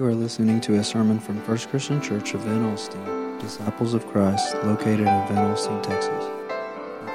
You 0.00 0.06
are 0.06 0.14
listening 0.14 0.62
to 0.62 0.76
a 0.76 0.82
sermon 0.82 1.20
from 1.20 1.42
First 1.42 1.68
Christian 1.68 2.00
Church 2.00 2.32
of 2.32 2.40
Van 2.40 2.62
Alstyne, 2.62 3.38
Disciples 3.38 3.92
of 3.92 4.06
Christ, 4.06 4.54
located 4.64 5.00
in 5.00 5.04
Van 5.04 5.54
Alstyne, 5.54 5.82
Texas. 5.82 6.24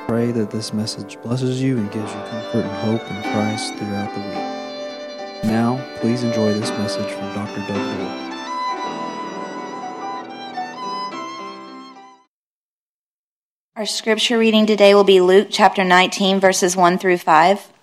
Pray 0.06 0.32
that 0.32 0.52
this 0.52 0.72
message 0.72 1.20
blesses 1.24 1.60
you 1.60 1.80
and 1.80 1.92
gives 1.92 2.14
you 2.14 2.20
comfort 2.30 2.64
and 2.64 2.78
hope 2.86 3.02
in 3.10 3.24
Christ 3.32 3.74
throughout 3.74 4.14
the 4.14 4.22
week. 4.22 5.52
Now, 5.52 5.84
please 5.96 6.22
enjoy 6.22 6.54
this 6.54 6.70
message 6.70 7.12
from 7.12 7.34
Dr. 7.34 7.62
Doug 7.68 7.98
Dorr. 7.98 8.32
Our 13.78 13.88
scripture 13.88 14.38
reading 14.38 14.68
today 14.68 14.94
will 14.94 15.04
be 15.04 15.22
Luke 15.22 15.48
chapter 15.50 15.84
19, 15.84 16.40
verses 16.40 16.78
1 16.78 17.00
through 17.00 17.18
5. 17.18 17.75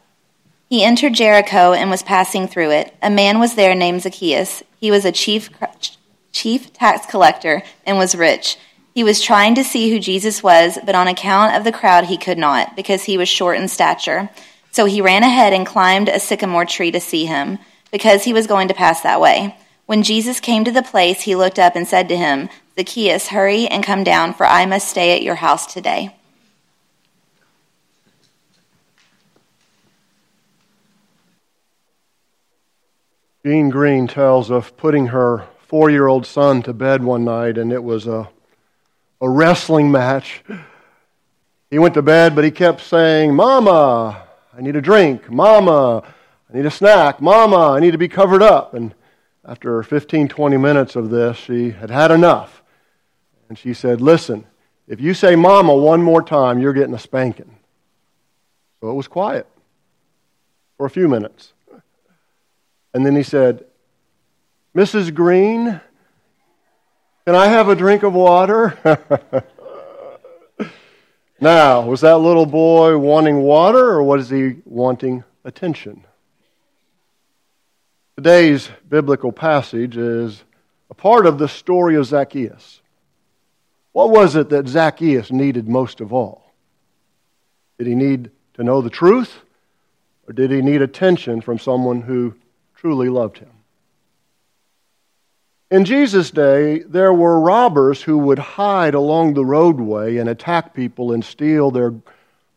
He 0.73 0.85
entered 0.85 1.13
Jericho 1.13 1.75
and 1.75 1.91
was 1.91 2.03
passing 2.03 2.49
through 2.49 2.71
it. 2.71 2.95
A 3.03 3.11
man 3.11 3.39
was 3.39 3.57
there 3.57 3.75
named 3.75 4.01
Zacchaeus. 4.01 4.63
He 4.81 4.91
was 4.91 5.05
a 5.05 5.13
chief, 5.13 5.51
chief 6.33 6.73
tax 6.73 7.05
collector 7.05 7.63
and 7.85 7.99
was 7.99 8.15
rich. 8.15 8.57
He 8.95 9.05
was 9.05 9.21
trying 9.21 9.55
to 9.57 9.65
see 9.65 9.91
who 9.91 9.99
Jesus 9.99 10.43
was, 10.43 10.79
but 10.83 10.95
on 10.95 11.09
account 11.09 11.55
of 11.55 11.65
the 11.65 11.73
crowd, 11.73 12.07
he 12.07 12.17
could 12.17 12.39
not, 12.39 12.75
because 12.75 13.05
he 13.05 13.19
was 13.19 13.29
short 13.29 13.59
in 13.59 13.69
stature. 13.69 14.31
So 14.71 14.87
he 14.87 15.03
ran 15.03 15.25
ahead 15.25 15.53
and 15.53 15.67
climbed 15.67 16.09
a 16.09 16.19
sycamore 16.19 16.65
tree 16.65 16.91
to 16.93 17.01
see 17.01 17.27
him, 17.27 17.59
because 17.91 18.25
he 18.25 18.33
was 18.33 18.47
going 18.47 18.69
to 18.69 18.75
pass 18.75 19.03
that 19.03 19.21
way. 19.21 19.55
When 19.85 20.03
Jesus 20.03 20.41
came 20.41 20.65
to 20.65 20.73
the 20.73 20.83
place, 20.83 21.21
he 21.21 21.37
looked 21.37 21.59
up 21.59 21.77
and 21.77 21.87
said 21.87 22.09
to 22.09 22.17
him, 22.17 22.49
Zacchaeus, 22.79 23.29
hurry 23.29 23.67
and 23.67 23.85
come 23.85 24.05
down, 24.05 24.33
for 24.33 24.47
I 24.47 24.65
must 24.65 24.89
stay 24.89 25.15
at 25.15 25.23
your 25.23 25.35
house 25.35 25.71
today. 25.71 26.17
Jean 33.45 33.71
Green 33.71 34.07
tells 34.07 34.51
of 34.51 34.77
putting 34.77 35.09
her 35.09 35.49
four 35.67 35.91
year 35.91 36.07
old 36.07 36.25
son 36.25 36.63
to 36.63 36.73
bed 36.73 37.03
one 37.03 37.25
night, 37.25 37.59
and 37.59 37.73
it 37.73 37.83
was 37.83 38.07
a, 38.07 38.29
a 39.21 39.29
wrestling 39.29 39.91
match. 39.91 40.45
He 41.69 41.79
went 41.79 41.95
to 41.95 42.03
bed, 42.03 42.37
but 42.37 42.45
he 42.45 42.53
kept 42.53 42.83
saying, 42.83 43.35
Mama, 43.35 44.23
I 44.57 44.61
need 44.61 44.77
a 44.77 44.81
drink. 44.81 45.29
Mama, 45.29 46.05
I 46.49 46.57
need 46.57 46.67
a 46.67 46.71
snack. 46.71 47.21
Mama, 47.21 47.73
I 47.73 47.81
need 47.81 47.93
to 47.93 47.99
be 47.99 48.09
covered 48.09 48.43
up. 48.43 48.75
And 48.75 48.95
after 49.45 49.83
15, 49.83 50.29
20 50.29 50.57
minutes 50.57 50.95
of 50.95 51.11
this, 51.11 51.37
she 51.37 51.71
had 51.71 51.91
had 51.91 52.13
enough. 52.13 52.63
And 53.49 53.59
she 53.59 53.75
said, 53.75 54.01
Listen, 54.01 54.45
if 54.87 55.01
you 55.01 55.15
say 55.15 55.35
mama 55.35 55.75
one 55.75 56.03
more 56.03 56.23
time, 56.23 56.61
you're 56.61 56.73
getting 56.73 56.95
a 56.95 56.99
spanking. 56.99 57.57
So 58.81 58.91
it 58.91 58.95
was 58.95 59.09
quiet 59.09 59.49
for 60.77 60.87
a 60.87 60.91
few 60.91 61.09
minutes. 61.09 61.55
And 62.95 63.07
then 63.07 63.17
he 63.17 63.23
said, 63.23 63.65
Mrs. 64.77 65.15
Green, 65.15 65.81
can 67.25 67.35
I 67.35 67.47
have 67.47 67.69
a 67.69 67.77
drink 67.77 68.03
of 68.03 68.15
water? 68.15 68.79
now, 71.41 71.83
was 71.83 72.01
that 72.03 72.19
little 72.19 72.47
boy 72.47 72.99
wanting 72.99 73.43
water 73.43 73.91
or 73.91 74.03
was 74.03 74.29
he 74.29 74.57
wanting 74.65 75.25
attention? 75.45 76.05
Today's 78.17 78.71
biblical 78.89 79.33
passage 79.33 79.97
is 79.97 80.45
a 80.91 80.95
part 80.95 81.27
of 81.27 81.39
the 81.39 81.49
story 81.49 81.97
of 81.97 82.07
Zacchaeus. 82.07 82.81
What 83.93 84.11
was 84.11 84.37
it 84.37 84.51
that 84.51 84.69
Zacchaeus 84.69 85.31
needed 85.31 85.69
most 85.69 86.01
of 86.01 86.13
all? 86.13 86.53
Did 87.79 87.87
he 87.87 87.95
need 87.95 88.31
to 88.55 88.65
know 88.65 88.81
the 88.81 88.91
truth 88.91 89.41
or 90.27 90.33
did 90.33 90.51
he 90.51 90.63
need 90.63 90.83
attention 90.83 91.41
from 91.41 91.59
someone 91.59 92.03
who 92.03 92.35
truly 92.83 93.09
loved 93.09 93.39
him. 93.39 93.53
In 95.71 95.85
Jesus' 95.85 96.33
day, 96.33 96.81
there 96.81 97.13
were 97.13 97.39
robbers 97.39 98.03
who 98.03 98.19
would 98.19 98.41
hide 98.41 98.95
along 98.95 99.35
the 99.35 99.45
roadway 99.45 100.17
and 100.17 100.29
attack 100.29 100.75
people 100.75 101.13
and 101.13 101.25
steal 101.25 101.71
their, 101.71 101.95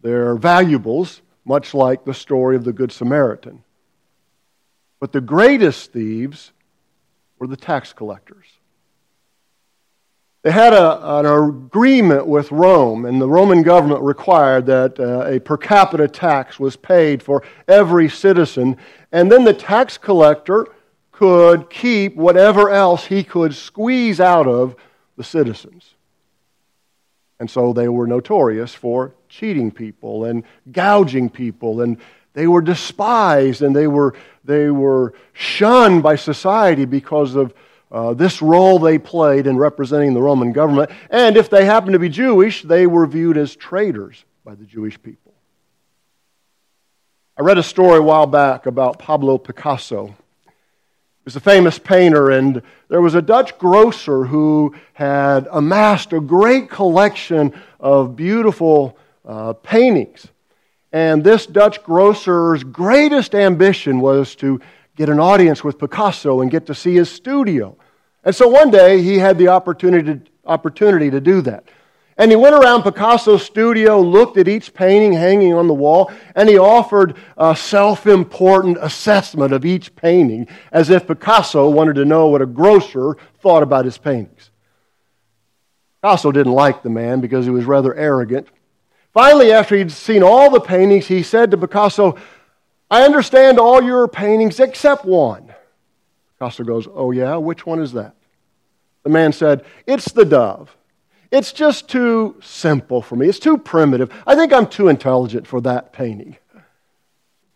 their 0.02 0.36
valuables, 0.36 1.22
much 1.46 1.76
like 1.76 2.06
the 2.06 2.14
story 2.16 2.56
of 2.56 2.64
the 2.64 2.74
Good 2.74 2.92
Samaritan. 2.92 3.64
But 5.00 5.12
the 5.12 5.22
greatest 5.22 5.94
thieves 5.94 6.52
were 7.38 7.46
the 7.46 7.56
tax 7.56 7.94
collectors. 7.94 8.48
They 10.42 10.52
had 10.52 10.74
a, 10.74 11.18
an 11.18 11.26
agreement 11.26 12.28
with 12.28 12.52
Rome, 12.52 13.06
and 13.06 13.20
the 13.20 13.28
Roman 13.28 13.64
government 13.64 14.02
required 14.02 14.68
that 14.68 15.00
uh, 15.00 15.26
a 15.26 15.40
per 15.40 15.58
capita 15.58 16.08
tax 16.08 16.60
was 16.60 16.76
paid 16.76 17.24
for 17.24 17.44
every 17.68 18.10
citizen, 18.10 18.78
and 19.16 19.32
then 19.32 19.46
the 19.46 19.54
tax 19.54 19.98
collector 19.98 20.68
could 21.14 21.70
keep 21.70 22.18
whatever 22.18 22.70
else 22.70 23.06
he 23.06 23.24
could 23.24 23.56
squeeze 23.56 24.20
out 24.20 24.46
of 24.46 24.76
the 25.16 25.24
citizens. 25.24 25.94
And 27.40 27.50
so 27.50 27.72
they 27.72 27.88
were 27.88 28.08
notorious 28.08 28.74
for 28.74 29.16
cheating 29.30 29.72
people 29.72 30.26
and 30.26 30.44
gouging 30.70 31.30
people, 31.30 31.80
and 31.80 31.98
they 32.34 32.46
were 32.46 32.62
despised 32.62 33.62
and 33.62 33.74
they 33.74 33.88
were, 33.88 34.16
they 34.44 34.70
were 34.70 35.14
shunned 35.32 36.04
by 36.04 36.18
society 36.18 36.84
because 36.84 37.36
of 37.36 37.54
uh, 37.94 38.14
this 38.14 38.42
role 38.42 38.80
they 38.80 38.98
played 38.98 39.48
in 39.48 39.56
representing 39.56 40.14
the 40.14 40.22
Roman 40.22 40.52
government. 40.52 40.92
And 41.10 41.38
if 41.38 41.50
they 41.50 41.64
happened 41.64 41.94
to 41.94 42.00
be 42.00 42.10
Jewish, 42.10 42.64
they 42.64 42.86
were 42.86 43.08
viewed 43.08 43.38
as 43.38 43.56
traitors 43.56 44.26
by 44.44 44.56
the 44.56 44.66
Jewish 44.66 45.02
people. 45.02 45.25
I 47.38 47.42
read 47.42 47.58
a 47.58 47.64
story 47.64 47.98
a 47.98 48.02
while 48.02 48.28
back 48.28 48.66
about 48.66 48.98
Pablo 48.98 49.38
Picasso. 49.38 50.06
He 50.08 50.14
was 51.26 51.36
a 51.36 51.42
famous 51.42 51.78
painter, 51.78 52.32
and 52.32 52.62
there 52.88 53.02
was 53.02 53.14
a 53.14 53.22
Dutch 53.22 53.58
grocer 53.58 54.24
who 54.24 54.74
had 54.94 55.46
amassed 55.52 56.14
a 56.14 56.22
great 56.22 56.70
collection 56.70 57.54
of 57.78 58.16
beautiful 58.16 58.98
uh, 59.26 59.52
paintings. 59.52 60.28
And 60.94 61.26
this 61.26 61.46
Dutch 61.46 61.84
grocer's 61.84 62.64
greatest 62.64 63.36
ambition 63.36 64.00
was 64.00 64.34
to 64.36 64.62
get 64.96 65.10
an 65.10 65.20
audience 65.20 65.62
with 65.62 65.78
Picasso 65.78 66.40
and 66.40 66.50
get 66.50 66.68
to 66.68 66.74
see 66.74 66.96
his 66.96 67.12
studio. 67.12 67.76
And 68.24 68.34
so 68.34 68.48
one 68.48 68.72
day 68.72 69.02
he 69.02 69.18
had 69.18 69.38
the 69.38 69.50
opportunity 69.50 70.20
to, 70.20 70.22
opportunity 70.46 71.12
to 71.12 71.20
do 71.20 71.42
that. 71.42 71.66
And 72.18 72.32
he 72.32 72.38
went 72.38 72.56
around 72.56 72.84
Picasso's 72.84 73.44
studio, 73.44 74.00
looked 74.00 74.38
at 74.38 74.48
each 74.48 74.74
painting 74.74 75.12
hanging 75.12 75.54
on 75.54 75.68
the 75.68 75.74
wall, 75.74 76.12
and 76.34 76.48
he 76.48 76.58
offered 76.58 77.18
a 77.38 77.56
self 77.56 78.08
important 78.08 78.78
assessment 78.80 79.52
of 79.52 79.66
each 79.66 79.96
painting 79.96 80.48
as 80.72 80.90
if 80.90 81.08
Picasso 81.08 81.70
wanted 81.70 81.96
to 81.96 82.06
know 82.06 82.28
what 82.28 82.42
a 82.42 82.46
grocer 82.46 83.18
thought 83.42 83.64
about 83.64 83.84
his 83.84 83.98
paintings. 83.98 84.50
Picasso 86.02 86.32
didn't 86.32 86.54
like 86.54 86.84
the 86.84 86.90
man 86.90 87.20
because 87.20 87.46
he 87.46 87.52
was 87.52 87.66
rather 87.66 87.94
arrogant. 87.94 88.48
Finally, 89.14 89.52
after 89.52 89.76
he'd 89.76 89.92
seen 89.92 90.24
all 90.24 90.50
the 90.50 90.62
paintings, 90.62 91.08
he 91.08 91.22
said 91.22 91.52
to 91.52 91.58
Picasso, 91.58 92.18
I 92.90 93.04
understand 93.04 93.60
all 93.60 93.82
your 93.82 94.08
paintings 94.08 94.60
except 94.62 95.04
one. 95.04 95.54
Picasso 96.34 96.64
goes, 96.64 96.88
Oh, 96.90 97.12
yeah? 97.12 97.36
Which 97.36 97.66
one 97.66 97.82
is 97.82 97.92
that? 97.94 98.16
The 99.04 99.10
man 99.10 99.34
said, 99.34 99.66
It's 99.86 100.12
the 100.12 100.26
dove. 100.26 100.76
It's 101.32 101.52
just 101.52 101.90
too 101.90 102.36
simple 102.42 103.02
for 103.02 103.16
me. 103.16 103.28
It's 103.28 103.40
too 103.40 103.58
primitive. 103.58 104.12
I 104.26 104.36
think 104.36 104.54
I'm 104.54 104.68
too 104.68 104.88
intelligent 104.88 105.48
for 105.48 105.62
that 105.62 105.94
painting. 105.94 106.38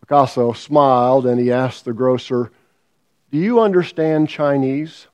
Picasso 0.00 0.52
smiled 0.52 1.26
and 1.26 1.40
he 1.40 1.52
asked 1.52 1.84
the 1.84 1.92
grocer, 1.92 2.50
Do 3.30 3.38
you 3.38 3.60
understand 3.60 4.28
Chinese? 4.28 5.06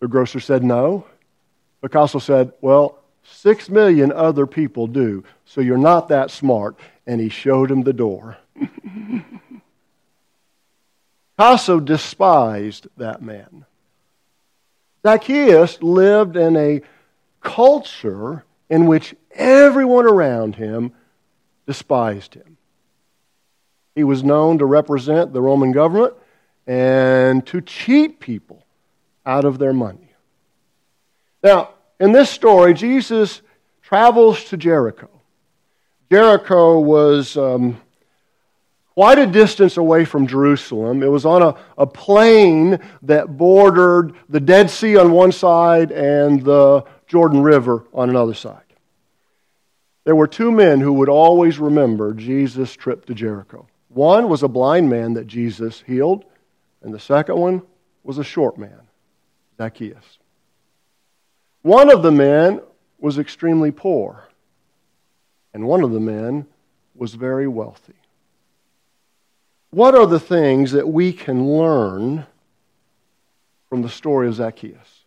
The 0.00 0.08
grocer 0.08 0.40
said, 0.40 0.64
No. 0.64 1.06
Picasso 1.80 2.18
said, 2.18 2.52
Well, 2.60 2.98
six 3.22 3.68
million 3.70 4.10
other 4.10 4.46
people 4.46 4.88
do, 4.88 5.22
so 5.44 5.60
you're 5.60 5.78
not 5.78 6.08
that 6.08 6.30
smart. 6.30 6.76
And 7.06 7.20
he 7.20 7.28
showed 7.28 7.70
him 7.70 7.82
the 7.82 7.92
door. 7.92 8.36
Picasso 11.36 11.80
despised 11.80 12.88
that 12.96 13.22
man. 13.22 13.64
Zacchaeus 15.04 15.82
lived 15.82 16.36
in 16.36 16.56
a 16.56 16.82
culture 17.42 18.44
in 18.70 18.86
which 18.86 19.14
everyone 19.32 20.06
around 20.06 20.56
him 20.56 20.92
despised 21.66 22.34
him. 22.34 22.56
He 23.94 24.04
was 24.04 24.24
known 24.24 24.58
to 24.58 24.64
represent 24.64 25.32
the 25.32 25.42
Roman 25.42 25.72
government 25.72 26.14
and 26.66 27.46
to 27.46 27.60
cheat 27.60 28.20
people 28.20 28.64
out 29.26 29.44
of 29.44 29.58
their 29.58 29.72
money. 29.72 30.14
Now, 31.42 31.70
in 32.00 32.12
this 32.12 32.30
story, 32.30 32.74
Jesus 32.74 33.42
travels 33.82 34.44
to 34.44 34.56
Jericho. 34.56 35.08
Jericho 36.10 36.78
was 36.80 37.36
um, 37.36 37.80
quite 38.94 39.18
a 39.18 39.26
distance 39.26 39.76
away 39.76 40.04
from 40.04 40.26
Jerusalem. 40.26 41.02
It 41.02 41.10
was 41.10 41.24
on 41.24 41.42
a, 41.42 41.56
a 41.78 41.86
plain 41.86 42.78
that 43.02 43.36
bordered 43.36 44.14
the 44.28 44.40
Dead 44.40 44.70
Sea 44.70 44.96
on 44.96 45.12
one 45.12 45.32
side 45.32 45.90
and 45.90 46.42
the 46.42 46.84
Jordan 47.12 47.42
River 47.42 47.84
on 47.92 48.08
another 48.08 48.32
side. 48.32 48.62
There 50.04 50.16
were 50.16 50.26
two 50.26 50.50
men 50.50 50.80
who 50.80 50.94
would 50.94 51.10
always 51.10 51.58
remember 51.58 52.14
Jesus' 52.14 52.74
trip 52.74 53.04
to 53.04 53.12
Jericho. 53.12 53.66
One 53.90 54.30
was 54.30 54.42
a 54.42 54.48
blind 54.48 54.88
man 54.88 55.12
that 55.12 55.26
Jesus 55.26 55.84
healed, 55.86 56.24
and 56.80 56.94
the 56.94 56.98
second 56.98 57.36
one 57.36 57.60
was 58.02 58.16
a 58.16 58.24
short 58.24 58.56
man, 58.56 58.80
Zacchaeus. 59.58 60.20
One 61.60 61.92
of 61.92 62.02
the 62.02 62.10
men 62.10 62.62
was 62.98 63.18
extremely 63.18 63.72
poor, 63.72 64.26
and 65.52 65.66
one 65.66 65.82
of 65.82 65.90
the 65.90 66.00
men 66.00 66.46
was 66.94 67.12
very 67.12 67.46
wealthy. 67.46 67.92
What 69.68 69.94
are 69.94 70.06
the 70.06 70.18
things 70.18 70.72
that 70.72 70.88
we 70.88 71.12
can 71.12 71.46
learn 71.46 72.24
from 73.68 73.82
the 73.82 73.90
story 73.90 74.28
of 74.28 74.36
Zacchaeus? 74.36 75.01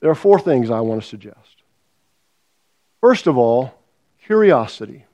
There 0.00 0.10
are 0.10 0.14
four 0.14 0.40
things 0.40 0.70
I 0.70 0.80
want 0.80 1.02
to 1.02 1.08
suggest. 1.08 1.62
First 3.00 3.26
of 3.26 3.36
all, 3.36 3.74
curiosity. 4.24 5.04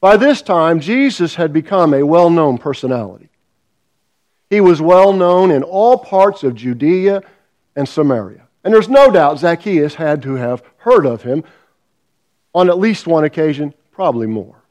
By 0.00 0.16
this 0.16 0.42
time, 0.42 0.80
Jesus 0.80 1.36
had 1.36 1.52
become 1.52 1.94
a 1.94 2.04
well 2.04 2.30
known 2.30 2.58
personality. 2.58 3.28
He 4.50 4.60
was 4.60 4.80
well 4.80 5.12
known 5.12 5.50
in 5.50 5.62
all 5.62 5.98
parts 5.98 6.44
of 6.44 6.54
Judea 6.54 7.22
and 7.74 7.88
Samaria. 7.88 8.46
And 8.62 8.72
there's 8.72 8.88
no 8.88 9.10
doubt 9.10 9.38
Zacchaeus 9.38 9.94
had 9.94 10.22
to 10.22 10.34
have 10.34 10.62
heard 10.78 11.06
of 11.06 11.22
him 11.22 11.44
on 12.54 12.68
at 12.68 12.78
least 12.78 13.06
one 13.06 13.24
occasion, 13.24 13.74
probably 13.92 14.26
more. 14.26 14.62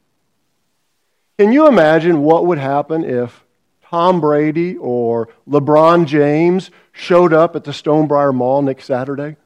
Can 1.38 1.52
you 1.52 1.66
imagine 1.66 2.22
what 2.22 2.46
would 2.46 2.58
happen 2.58 3.04
if 3.04 3.44
Tom 3.90 4.20
Brady 4.20 4.76
or 4.76 5.28
LeBron 5.48 6.06
James 6.06 6.70
showed 6.92 7.32
up 7.32 7.54
at 7.54 7.64
the 7.64 7.70
Stonebriar 7.70 8.34
Mall 8.34 8.62
next 8.62 8.84
Saturday? 8.84 9.36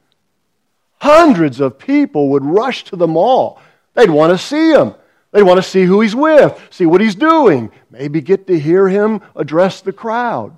Hundreds 0.99 1.59
of 1.59 1.77
people 1.77 2.29
would 2.29 2.43
rush 2.43 2.83
to 2.85 2.95
the 2.95 3.07
mall. 3.07 3.61
They'd 3.93 4.09
want 4.09 4.31
to 4.31 4.37
see 4.37 4.71
him. 4.71 4.95
They'd 5.31 5.43
want 5.43 5.57
to 5.57 5.69
see 5.69 5.83
who 5.83 6.01
he's 6.01 6.15
with, 6.15 6.59
see 6.71 6.85
what 6.85 7.01
he's 7.01 7.15
doing, 7.15 7.71
maybe 7.89 8.19
get 8.19 8.47
to 8.47 8.59
hear 8.59 8.89
him 8.89 9.21
address 9.35 9.81
the 9.81 9.93
crowd. 9.93 10.57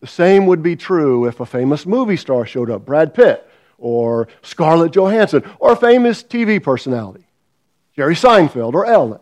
The 0.00 0.06
same 0.06 0.46
would 0.46 0.62
be 0.62 0.76
true 0.76 1.26
if 1.26 1.40
a 1.40 1.46
famous 1.46 1.86
movie 1.86 2.18
star 2.18 2.44
showed 2.44 2.70
up, 2.70 2.84
Brad 2.84 3.14
Pitt, 3.14 3.48
or 3.78 4.28
Scarlett 4.42 4.92
Johansson, 4.92 5.42
or 5.58 5.72
a 5.72 5.76
famous 5.76 6.22
TV 6.22 6.62
personality, 6.62 7.24
Jerry 7.96 8.14
Seinfeld 8.14 8.74
or 8.74 8.84
Ellen. 8.84 9.20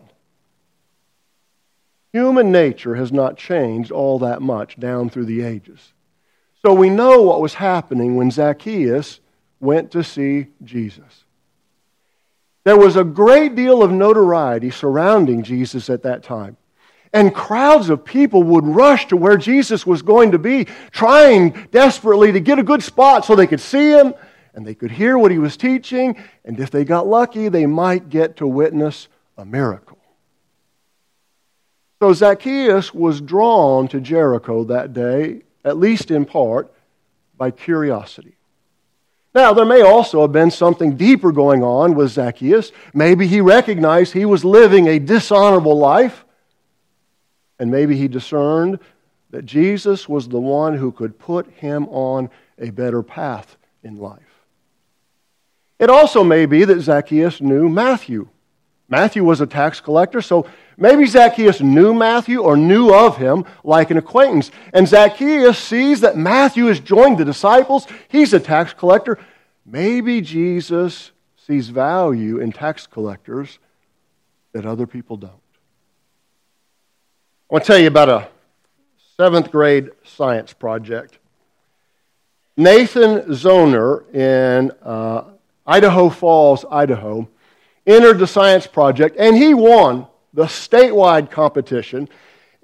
Human 2.13 2.51
nature 2.51 2.95
has 2.95 3.11
not 3.11 3.37
changed 3.37 3.91
all 3.91 4.19
that 4.19 4.41
much 4.41 4.79
down 4.79 5.09
through 5.09 5.25
the 5.25 5.41
ages. 5.41 5.93
So 6.61 6.73
we 6.73 6.89
know 6.89 7.23
what 7.23 7.41
was 7.41 7.55
happening 7.55 8.15
when 8.15 8.31
Zacchaeus 8.31 9.19
went 9.59 9.91
to 9.91 10.03
see 10.03 10.47
Jesus. 10.63 11.25
There 12.65 12.77
was 12.77 12.95
a 12.95 13.03
great 13.03 13.55
deal 13.55 13.81
of 13.81 13.91
notoriety 13.91 14.69
surrounding 14.69 15.43
Jesus 15.43 15.89
at 15.89 16.03
that 16.03 16.23
time. 16.23 16.55
And 17.11 17.33
crowds 17.33 17.89
of 17.89 18.05
people 18.05 18.43
would 18.43 18.65
rush 18.65 19.07
to 19.07 19.17
where 19.17 19.37
Jesus 19.37 19.85
was 19.85 20.01
going 20.01 20.31
to 20.31 20.39
be, 20.39 20.67
trying 20.91 21.67
desperately 21.71 22.31
to 22.31 22.39
get 22.39 22.59
a 22.59 22.63
good 22.63 22.81
spot 22.81 23.25
so 23.25 23.35
they 23.35 23.47
could 23.47 23.59
see 23.59 23.91
him 23.91 24.13
and 24.53 24.65
they 24.65 24.75
could 24.75 24.91
hear 24.91 25.17
what 25.17 25.31
he 25.31 25.39
was 25.39 25.57
teaching. 25.57 26.15
And 26.45 26.59
if 26.59 26.71
they 26.71 26.85
got 26.85 27.07
lucky, 27.07 27.49
they 27.49 27.65
might 27.65 28.09
get 28.09 28.37
to 28.37 28.47
witness 28.47 29.07
a 29.37 29.45
miracle. 29.45 29.92
So 32.03 32.11
Zacchaeus 32.11 32.93
was 32.93 33.21
drawn 33.21 33.87
to 33.87 34.01
Jericho 34.01 34.65
that 34.65 34.91
day, 34.91 35.43
at 35.63 35.77
least 35.77 36.11
in 36.11 36.25
part, 36.25 36.69
by 37.37 37.49
curiosity. 37.49 38.35
Now, 39.33 39.53
there 39.53 39.63
may 39.63 39.83
also 39.83 40.19
have 40.23 40.33
been 40.33 40.51
something 40.51 40.97
deeper 40.97 41.31
going 41.31 41.63
on 41.63 41.95
with 41.95 42.11
Zacchaeus. 42.11 42.73
Maybe 42.93 43.25
he 43.25 43.39
recognized 43.39 44.11
he 44.11 44.25
was 44.25 44.43
living 44.43 44.87
a 44.87 44.99
dishonorable 44.99 45.77
life 45.77 46.25
and 47.57 47.71
maybe 47.71 47.95
he 47.95 48.09
discerned 48.09 48.79
that 49.29 49.45
Jesus 49.45 50.09
was 50.09 50.27
the 50.27 50.41
one 50.41 50.75
who 50.75 50.91
could 50.91 51.17
put 51.17 51.49
him 51.51 51.87
on 51.87 52.29
a 52.59 52.69
better 52.71 53.01
path 53.01 53.55
in 53.81 53.97
life. 53.97 54.43
It 55.79 55.89
also 55.89 56.21
may 56.21 56.47
be 56.47 56.65
that 56.65 56.81
Zacchaeus 56.81 57.39
knew 57.39 57.69
Matthew. 57.69 58.27
Matthew 58.89 59.23
was 59.23 59.41
a 59.41 59.47
tax 59.47 59.79
collector, 59.79 60.21
so 60.21 60.47
maybe 60.77 61.05
Zacchaeus 61.05 61.61
knew 61.61 61.93
Matthew 61.93 62.41
or 62.41 62.57
knew 62.57 62.93
of 62.93 63.17
him 63.17 63.45
like 63.63 63.91
an 63.91 63.97
acquaintance. 63.97 64.51
And 64.73 64.87
Zacchaeus 64.87 65.57
sees 65.57 66.01
that 66.01 66.17
Matthew 66.17 66.65
has 66.65 66.79
joined 66.79 67.17
the 67.17 67.25
disciples. 67.25 67.87
He's 68.07 68.33
a 68.33 68.39
tax 68.39 68.73
collector. 68.73 69.17
Maybe 69.65 70.21
Jesus 70.21 71.11
sees 71.37 71.69
value 71.69 72.39
in 72.39 72.51
tax 72.51 72.85
collectors 72.87 73.59
that 74.51 74.65
other 74.65 74.85
people 74.85 75.17
don't. 75.17 75.31
I 77.49 77.53
want 77.53 77.63
to 77.65 77.67
tell 77.67 77.79
you 77.79 77.87
about 77.87 78.09
a 78.09 78.27
seventh 79.17 79.51
grade 79.51 79.91
science 80.03 80.53
project. 80.53 81.17
Nathan 82.55 83.21
Zohner 83.29 84.13
in 84.13 84.71
uh, 84.83 85.23
Idaho 85.65 86.09
Falls, 86.09 86.65
Idaho, 86.69 87.27
entered 87.85 88.19
the 88.19 88.27
science 88.27 88.67
project 88.67 89.15
and 89.17 89.35
he 89.35 89.53
won 89.53 90.07
the 90.33 90.45
statewide 90.45 91.29
competition. 91.29 92.09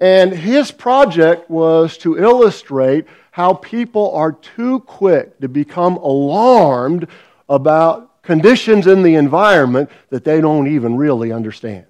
And 0.00 0.32
his 0.32 0.70
project 0.70 1.50
was 1.50 1.98
to 1.98 2.18
illustrate 2.18 3.06
how 3.32 3.54
people 3.54 4.12
are 4.12 4.32
too 4.32 4.80
quick 4.80 5.38
to 5.40 5.48
become 5.48 5.96
alarmed 5.96 7.06
about 7.48 8.22
conditions 8.22 8.86
in 8.86 9.02
the 9.02 9.14
environment 9.14 9.90
that 10.08 10.24
they 10.24 10.40
don't 10.40 10.68
even 10.68 10.96
really 10.96 11.32
understand. 11.32 11.86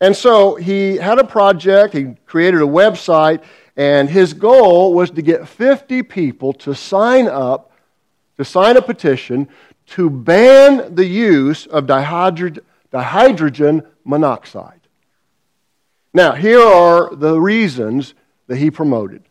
And 0.00 0.14
so 0.14 0.54
he 0.54 0.96
had 0.96 1.18
a 1.18 1.24
project, 1.24 1.94
he 1.94 2.14
created 2.26 2.60
a 2.60 2.66
website, 2.66 3.42
and 3.76 4.08
his 4.08 4.32
goal 4.32 4.94
was 4.94 5.10
to 5.10 5.22
get 5.22 5.48
50 5.48 6.02
people 6.04 6.52
to 6.54 6.74
sign 6.74 7.28
up, 7.28 7.72
to 8.36 8.44
sign 8.44 8.76
a 8.76 8.82
petition 8.82 9.48
to 9.86 10.10
ban 10.10 10.94
the 10.94 11.06
use 11.06 11.66
of 11.66 11.86
dihydrogen, 11.86 12.60
dihydrogen 12.92 13.86
monoxide. 14.04 14.80
Now, 16.12 16.32
here 16.32 16.60
are 16.60 17.14
the 17.14 17.38
reasons 17.40 18.14
that 18.46 18.56
he 18.56 18.70
promoted 18.70 19.22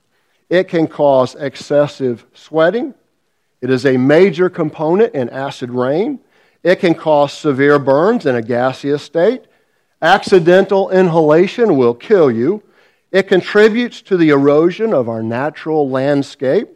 it 0.47 0.67
can 0.67 0.87
cause 0.87 1.33
excessive 1.35 2.25
sweating, 2.33 2.93
it 3.61 3.71
is 3.71 3.85
a 3.85 3.97
major 3.97 4.47
component 4.47 5.15
in 5.15 5.27
acid 5.29 5.71
rain, 5.71 6.19
it 6.61 6.75
can 6.77 6.93
cause 6.93 7.33
severe 7.33 7.79
burns 7.79 8.25
in 8.25 8.35
a 8.35 8.41
gaseous 8.41 9.03
state. 9.03 9.45
Accidental 10.01 10.89
inhalation 10.89 11.77
will 11.77 11.93
kill 11.93 12.29
you. 12.31 12.63
It 13.11 13.27
contributes 13.27 14.01
to 14.03 14.17
the 14.17 14.29
erosion 14.29 14.91
of 14.91 15.07
our 15.07 15.21
natural 15.21 15.89
landscape. 15.89 16.69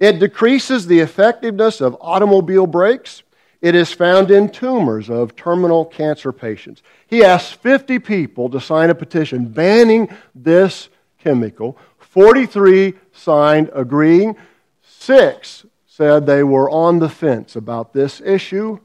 It 0.00 0.18
decreases 0.18 0.86
the 0.86 1.00
effectiveness 1.00 1.80
of 1.80 1.96
automobile 2.00 2.66
brakes. 2.66 3.22
It 3.60 3.74
is 3.74 3.92
found 3.92 4.30
in 4.30 4.50
tumors 4.50 5.10
of 5.10 5.34
terminal 5.34 5.84
cancer 5.84 6.32
patients. 6.32 6.82
He 7.06 7.24
asked 7.24 7.56
50 7.56 7.98
people 7.98 8.48
to 8.50 8.60
sign 8.60 8.90
a 8.90 8.94
petition 8.94 9.46
banning 9.46 10.08
this 10.34 10.88
chemical. 11.18 11.76
43 11.98 12.94
signed 13.12 13.70
agreeing. 13.74 14.36
Six 14.82 15.66
said 15.86 16.26
they 16.26 16.44
were 16.44 16.70
on 16.70 17.00
the 17.00 17.08
fence 17.08 17.56
about 17.56 17.92
this 17.92 18.20
issue 18.20 18.78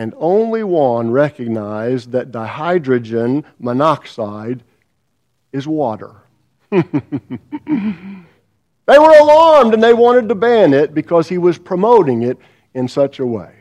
and 0.00 0.14
only 0.16 0.64
one 0.64 1.10
recognized 1.10 2.12
that 2.12 2.32
dihydrogen 2.32 3.44
monoxide 3.58 4.62
is 5.52 5.68
water. 5.68 6.22
they 8.90 8.98
were 8.98 9.16
alarmed 9.16 9.72
and 9.72 9.80
they 9.80 9.94
wanted 9.94 10.28
to 10.28 10.34
ban 10.34 10.74
it 10.74 10.92
because 10.92 11.28
he 11.28 11.38
was 11.38 11.58
promoting 11.58 12.24
it 12.24 12.38
in 12.74 12.88
such 12.88 13.20
a 13.20 13.26
way. 13.26 13.52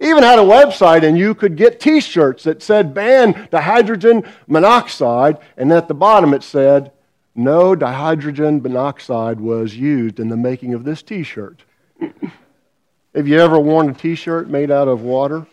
Even 0.00 0.22
had 0.22 0.38
a 0.38 0.42
website 0.42 1.02
and 1.02 1.16
you 1.16 1.34
could 1.34 1.56
get 1.56 1.80
t 1.80 1.98
shirts 1.98 2.44
that 2.44 2.62
said 2.62 2.92
ban 2.92 3.32
dihydrogen 3.32 4.30
monoxide, 4.46 5.38
and 5.56 5.72
at 5.72 5.88
the 5.88 5.94
bottom 5.94 6.34
it 6.34 6.42
said 6.42 6.92
no 7.34 7.74
dihydrogen 7.74 8.60
monoxide 8.60 9.40
was 9.40 9.76
used 9.78 10.20
in 10.20 10.28
the 10.28 10.36
making 10.36 10.74
of 10.74 10.84
this 10.84 11.02
t 11.02 11.22
shirt. 11.22 11.62
Have 13.14 13.26
you 13.26 13.40
ever 13.40 13.58
worn 13.58 13.88
a 13.88 13.94
t 13.94 14.14
shirt 14.14 14.50
made 14.50 14.70
out 14.70 14.88
of 14.88 15.00
water? 15.00 15.46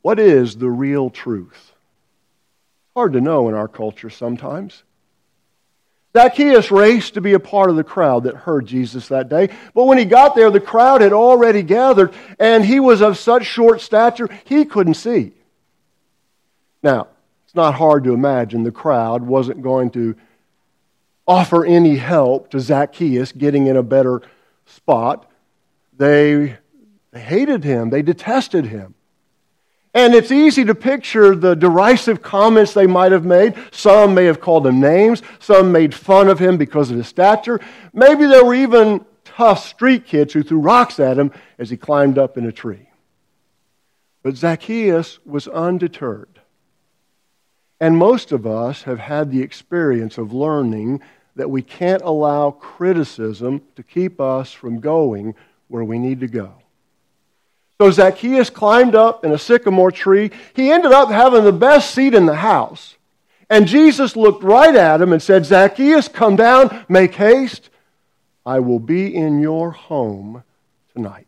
what 0.00 0.18
is 0.18 0.56
the 0.56 0.70
real 0.70 1.10
truth? 1.10 1.72
Hard 2.96 3.12
to 3.12 3.20
know 3.20 3.50
in 3.50 3.54
our 3.54 3.68
culture 3.68 4.08
sometimes. 4.08 4.82
Zacchaeus 6.18 6.72
raced 6.72 7.14
to 7.14 7.20
be 7.20 7.34
a 7.34 7.38
part 7.38 7.70
of 7.70 7.76
the 7.76 7.84
crowd 7.84 8.24
that 8.24 8.34
heard 8.34 8.66
Jesus 8.66 9.06
that 9.06 9.28
day. 9.28 9.50
But 9.72 9.84
when 9.84 9.98
he 9.98 10.04
got 10.04 10.34
there, 10.34 10.50
the 10.50 10.58
crowd 10.58 11.00
had 11.00 11.12
already 11.12 11.62
gathered, 11.62 12.12
and 12.40 12.64
he 12.64 12.80
was 12.80 13.02
of 13.02 13.16
such 13.16 13.46
short 13.46 13.80
stature, 13.80 14.28
he 14.44 14.64
couldn't 14.64 14.94
see. 14.94 15.30
Now, 16.82 17.06
it's 17.44 17.54
not 17.54 17.74
hard 17.74 18.02
to 18.02 18.14
imagine 18.14 18.64
the 18.64 18.72
crowd 18.72 19.22
wasn't 19.22 19.62
going 19.62 19.90
to 19.90 20.16
offer 21.24 21.64
any 21.64 21.94
help 21.94 22.50
to 22.50 22.58
Zacchaeus 22.58 23.30
getting 23.30 23.68
in 23.68 23.76
a 23.76 23.82
better 23.84 24.20
spot. 24.66 25.30
They 25.96 26.58
hated 27.14 27.62
him, 27.62 27.90
they 27.90 28.02
detested 28.02 28.66
him. 28.66 28.96
And 29.98 30.14
it's 30.14 30.30
easy 30.30 30.64
to 30.64 30.76
picture 30.76 31.34
the 31.34 31.56
derisive 31.56 32.22
comments 32.22 32.72
they 32.72 32.86
might 32.86 33.10
have 33.10 33.24
made. 33.24 33.54
Some 33.72 34.14
may 34.14 34.26
have 34.26 34.40
called 34.40 34.64
him 34.64 34.78
names. 34.78 35.22
Some 35.40 35.72
made 35.72 35.92
fun 35.92 36.28
of 36.28 36.38
him 36.38 36.56
because 36.56 36.92
of 36.92 36.98
his 36.98 37.08
stature. 37.08 37.58
Maybe 37.92 38.24
there 38.26 38.44
were 38.44 38.54
even 38.54 39.04
tough 39.24 39.66
street 39.66 40.06
kids 40.06 40.32
who 40.32 40.44
threw 40.44 40.60
rocks 40.60 41.00
at 41.00 41.18
him 41.18 41.32
as 41.58 41.68
he 41.68 41.76
climbed 41.76 42.16
up 42.16 42.38
in 42.38 42.46
a 42.46 42.52
tree. 42.52 42.88
But 44.22 44.36
Zacchaeus 44.36 45.18
was 45.26 45.48
undeterred. 45.48 46.42
And 47.80 47.96
most 47.96 48.30
of 48.30 48.46
us 48.46 48.84
have 48.84 49.00
had 49.00 49.32
the 49.32 49.42
experience 49.42 50.16
of 50.16 50.32
learning 50.32 51.02
that 51.34 51.50
we 51.50 51.62
can't 51.62 52.02
allow 52.02 52.52
criticism 52.52 53.62
to 53.74 53.82
keep 53.82 54.20
us 54.20 54.52
from 54.52 54.78
going 54.78 55.34
where 55.66 55.82
we 55.82 55.98
need 55.98 56.20
to 56.20 56.28
go. 56.28 56.57
So 57.80 57.90
Zacchaeus 57.90 58.50
climbed 58.50 58.96
up 58.96 59.24
in 59.24 59.32
a 59.32 59.38
sycamore 59.38 59.92
tree. 59.92 60.32
He 60.54 60.70
ended 60.72 60.92
up 60.92 61.10
having 61.10 61.44
the 61.44 61.52
best 61.52 61.94
seat 61.94 62.12
in 62.12 62.26
the 62.26 62.34
house. 62.34 62.96
And 63.48 63.66
Jesus 63.66 64.16
looked 64.16 64.42
right 64.42 64.74
at 64.74 65.00
him 65.00 65.12
and 65.12 65.22
said, 65.22 65.46
Zacchaeus, 65.46 66.08
come 66.08 66.36
down, 66.36 66.84
make 66.88 67.14
haste. 67.14 67.70
I 68.44 68.60
will 68.60 68.80
be 68.80 69.14
in 69.14 69.40
your 69.40 69.70
home 69.70 70.42
tonight. 70.92 71.26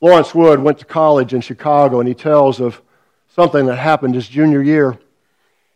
Lawrence 0.00 0.34
Wood 0.34 0.60
went 0.60 0.78
to 0.78 0.84
college 0.84 1.34
in 1.34 1.40
Chicago, 1.40 2.00
and 2.00 2.08
he 2.08 2.14
tells 2.14 2.60
of 2.60 2.80
something 3.34 3.66
that 3.66 3.76
happened 3.76 4.14
his 4.14 4.28
junior 4.28 4.62
year. 4.62 4.98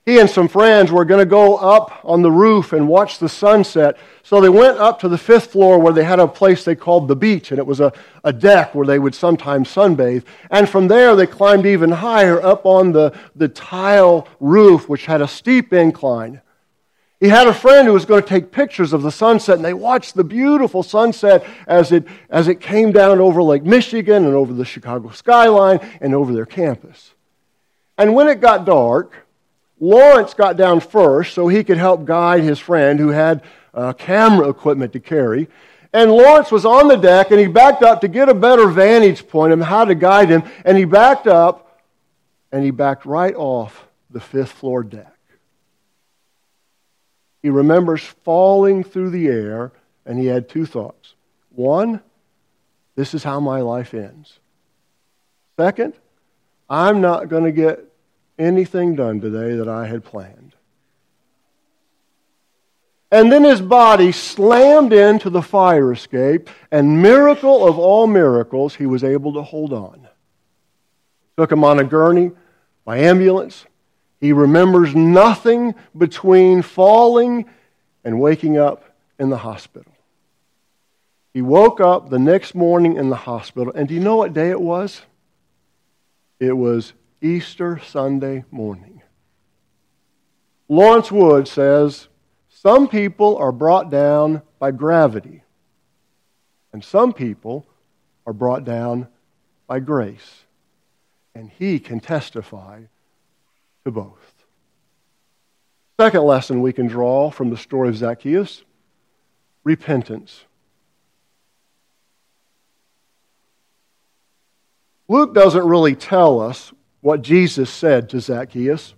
He 0.04 0.18
and 0.18 0.28
some 0.28 0.48
friends 0.48 0.90
were 0.90 1.04
going 1.04 1.20
to 1.20 1.30
go 1.30 1.56
up 1.56 2.00
on 2.04 2.22
the 2.22 2.30
roof 2.30 2.72
and 2.72 2.88
watch 2.88 3.18
the 3.18 3.28
sunset. 3.28 3.96
So 4.24 4.40
they 4.40 4.48
went 4.48 4.78
up 4.78 4.98
to 5.00 5.08
the 5.08 5.18
fifth 5.18 5.52
floor 5.52 5.78
where 5.78 5.92
they 5.92 6.02
had 6.02 6.18
a 6.18 6.26
place 6.26 6.64
they 6.64 6.74
called 6.74 7.06
the 7.06 7.14
beach, 7.14 7.52
and 7.52 7.58
it 7.60 7.66
was 7.66 7.78
a, 7.78 7.92
a 8.24 8.32
deck 8.32 8.74
where 8.74 8.86
they 8.86 8.98
would 8.98 9.14
sometimes 9.14 9.68
sunbathe. 9.68 10.24
And 10.50 10.68
from 10.68 10.88
there, 10.88 11.14
they 11.14 11.28
climbed 11.28 11.66
even 11.66 11.92
higher 11.92 12.42
up 12.42 12.66
on 12.66 12.90
the, 12.90 13.16
the 13.36 13.46
tile 13.48 14.26
roof, 14.40 14.88
which 14.88 15.06
had 15.06 15.20
a 15.20 15.28
steep 15.28 15.72
incline. 15.72 16.40
He 17.20 17.28
had 17.28 17.46
a 17.46 17.54
friend 17.54 17.86
who 17.86 17.94
was 17.94 18.04
going 18.04 18.20
to 18.20 18.28
take 18.28 18.50
pictures 18.50 18.92
of 18.92 19.02
the 19.02 19.12
sunset, 19.12 19.54
and 19.54 19.64
they 19.64 19.74
watched 19.74 20.16
the 20.16 20.24
beautiful 20.24 20.82
sunset 20.82 21.46
as 21.68 21.92
it, 21.92 22.04
as 22.28 22.48
it 22.48 22.60
came 22.60 22.90
down 22.90 23.20
over 23.20 23.40
Lake 23.40 23.62
Michigan 23.62 24.24
and 24.24 24.34
over 24.34 24.52
the 24.52 24.64
Chicago 24.64 25.10
skyline 25.10 25.78
and 26.00 26.12
over 26.12 26.32
their 26.32 26.46
campus. 26.46 27.12
And 27.96 28.16
when 28.16 28.26
it 28.26 28.40
got 28.40 28.64
dark, 28.64 29.28
Lawrence 29.82 30.32
got 30.32 30.56
down 30.56 30.78
first 30.78 31.34
so 31.34 31.48
he 31.48 31.64
could 31.64 31.76
help 31.76 32.04
guide 32.04 32.44
his 32.44 32.60
friend 32.60 33.00
who 33.00 33.08
had 33.08 33.42
uh, 33.74 33.92
camera 33.92 34.48
equipment 34.48 34.92
to 34.92 35.00
carry. 35.00 35.48
And 35.92 36.12
Lawrence 36.12 36.52
was 36.52 36.64
on 36.64 36.86
the 36.86 36.94
deck 36.96 37.32
and 37.32 37.40
he 37.40 37.48
backed 37.48 37.82
up 37.82 38.00
to 38.02 38.08
get 38.08 38.28
a 38.28 38.34
better 38.34 38.68
vantage 38.68 39.26
point 39.26 39.52
of 39.52 39.60
how 39.60 39.84
to 39.84 39.96
guide 39.96 40.28
him. 40.28 40.44
And 40.64 40.78
he 40.78 40.84
backed 40.84 41.26
up 41.26 41.82
and 42.52 42.64
he 42.64 42.70
backed 42.70 43.04
right 43.04 43.34
off 43.34 43.88
the 44.08 44.20
fifth 44.20 44.52
floor 44.52 44.84
deck. 44.84 45.18
He 47.42 47.50
remembers 47.50 48.04
falling 48.04 48.84
through 48.84 49.10
the 49.10 49.26
air 49.26 49.72
and 50.06 50.16
he 50.16 50.26
had 50.26 50.48
two 50.48 50.64
thoughts. 50.64 51.14
One, 51.50 52.00
this 52.94 53.14
is 53.14 53.24
how 53.24 53.40
my 53.40 53.62
life 53.62 53.94
ends. 53.94 54.38
Second, 55.58 55.94
I'm 56.70 57.00
not 57.00 57.28
going 57.28 57.44
to 57.44 57.52
get 57.52 57.91
anything 58.42 58.94
done 58.94 59.20
today 59.20 59.56
that 59.56 59.68
I 59.68 59.86
had 59.86 60.04
planned. 60.04 60.54
And 63.10 63.30
then 63.30 63.44
his 63.44 63.60
body 63.60 64.10
slammed 64.10 64.92
into 64.92 65.28
the 65.28 65.42
fire 65.42 65.92
escape, 65.92 66.48
and 66.70 67.02
miracle 67.02 67.68
of 67.68 67.78
all 67.78 68.06
miracles, 68.06 68.74
he 68.74 68.86
was 68.86 69.04
able 69.04 69.34
to 69.34 69.42
hold 69.42 69.72
on. 69.72 70.08
Took 71.36 71.52
him 71.52 71.62
on 71.62 71.78
a 71.78 71.84
gurney 71.84 72.30
by 72.84 72.98
ambulance. 72.98 73.66
He 74.20 74.32
remembers 74.32 74.94
nothing 74.94 75.74
between 75.96 76.62
falling 76.62 77.44
and 78.02 78.18
waking 78.18 78.56
up 78.56 78.84
in 79.18 79.28
the 79.28 79.36
hospital. 79.36 79.92
He 81.34 81.42
woke 81.42 81.80
up 81.80 82.08
the 82.08 82.18
next 82.18 82.54
morning 82.54 82.96
in 82.96 83.10
the 83.10 83.16
hospital, 83.16 83.72
and 83.74 83.88
do 83.88 83.94
you 83.94 84.00
know 84.00 84.16
what 84.16 84.32
day 84.32 84.50
it 84.50 84.60
was? 84.60 85.02
It 86.40 86.52
was 86.52 86.92
Easter 87.22 87.78
Sunday 87.78 88.44
morning. 88.50 89.00
Lawrence 90.68 91.12
Wood 91.12 91.46
says 91.46 92.08
some 92.48 92.88
people 92.88 93.36
are 93.36 93.52
brought 93.52 93.90
down 93.90 94.42
by 94.58 94.72
gravity, 94.72 95.44
and 96.72 96.82
some 96.82 97.12
people 97.12 97.64
are 98.26 98.32
brought 98.32 98.64
down 98.64 99.06
by 99.68 99.78
grace. 99.78 100.44
And 101.34 101.48
he 101.48 101.78
can 101.78 102.00
testify 102.00 102.82
to 103.84 103.90
both. 103.90 104.44
Second 105.98 106.24
lesson 106.24 106.60
we 106.60 106.72
can 106.72 106.88
draw 106.88 107.30
from 107.30 107.50
the 107.50 107.56
story 107.56 107.88
of 107.88 107.96
Zacchaeus 107.96 108.64
repentance. 109.64 110.44
Luke 115.08 115.34
doesn't 115.34 115.64
really 115.64 115.94
tell 115.94 116.40
us 116.40 116.72
what 117.02 117.20
Jesus 117.20 117.68
said 117.68 118.08
to 118.10 118.20
Zacchaeus. 118.20 118.94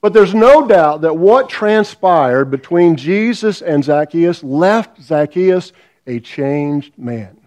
But 0.00 0.14
there's 0.14 0.34
no 0.34 0.66
doubt 0.66 1.02
that 1.02 1.16
what 1.16 1.48
transpired 1.48 2.46
between 2.46 2.96
Jesus 2.96 3.60
and 3.60 3.84
Zacchaeus 3.84 4.42
left 4.42 5.00
Zacchaeus 5.02 5.72
a 6.06 6.18
changed 6.18 6.96
man. 6.98 7.38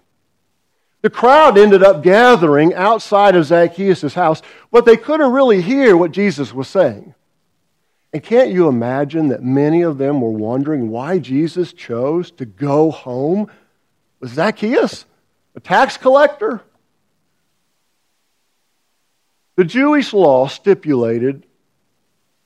The 1.01 1.09
crowd 1.09 1.57
ended 1.57 1.83
up 1.83 2.01
gathering 2.01 2.73
outside 2.73 3.35
of 3.35 3.45
Zacchaeus' 3.45 4.13
house, 4.13 4.41
but 4.71 4.85
they 4.85 4.97
couldn't 4.97 5.33
really 5.33 5.61
hear 5.61 5.95
what 5.95 6.11
Jesus 6.11 6.53
was 6.53 6.67
saying. 6.67 7.13
And 8.11 8.23
can't 8.23 8.49
you 8.49 8.69
imagine 8.69 9.27
that 9.27 9.43
many 9.43 9.81
of 9.81 9.97
them 9.97 10.21
were 10.21 10.31
wondering 10.31 10.89
why 10.89 11.19
Jesus 11.19 11.73
chose 11.73 12.31
to 12.31 12.45
go 12.45 12.89
home 12.89 13.51
with 14.19 14.33
Zacchaeus, 14.33 15.05
a 15.55 15.59
tax 15.59 15.97
collector? 15.97 16.61
The 19.55 19.63
Jewish 19.63 20.13
law 20.13 20.47
stipulated 20.47 21.45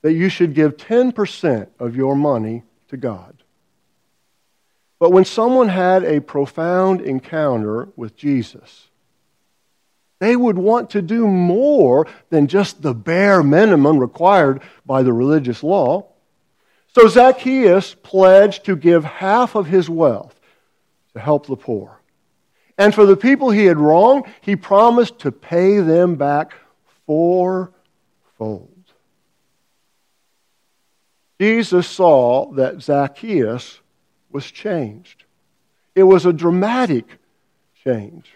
that 0.01 0.13
you 0.13 0.29
should 0.29 0.53
give 0.53 0.77
10% 0.77 1.67
of 1.79 1.95
your 1.95 2.15
money 2.15 2.63
to 2.89 2.97
God. 2.97 3.43
But 4.99 5.11
when 5.11 5.25
someone 5.25 5.69
had 5.69 6.03
a 6.03 6.19
profound 6.19 7.01
encounter 7.01 7.89
with 7.95 8.15
Jesus, 8.15 8.89
they 10.19 10.35
would 10.35 10.57
want 10.57 10.89
to 10.91 11.01
do 11.01 11.25
more 11.27 12.05
than 12.29 12.47
just 12.47 12.81
the 12.81 12.93
bare 12.93 13.41
minimum 13.41 13.97
required 13.97 14.61
by 14.85 15.01
the 15.01 15.13
religious 15.13 15.63
law. 15.63 16.07
So 16.89 17.07
Zacchaeus 17.07 17.95
pledged 17.95 18.65
to 18.65 18.75
give 18.75 19.05
half 19.05 19.55
of 19.55 19.67
his 19.67 19.89
wealth 19.89 20.37
to 21.13 21.19
help 21.19 21.47
the 21.47 21.55
poor. 21.55 22.01
And 22.77 22.93
for 22.93 23.05
the 23.05 23.17
people 23.17 23.49
he 23.49 23.65
had 23.65 23.79
wronged, 23.79 24.25
he 24.41 24.55
promised 24.55 25.19
to 25.19 25.31
pay 25.31 25.79
them 25.79 26.15
back 26.15 26.53
fourfold. 27.09 28.69
Jesus 31.41 31.87
saw 31.87 32.51
that 32.51 32.83
Zacchaeus 32.83 33.79
was 34.29 34.45
changed. 34.51 35.23
It 35.95 36.03
was 36.03 36.27
a 36.27 36.31
dramatic 36.31 37.17
change. 37.83 38.31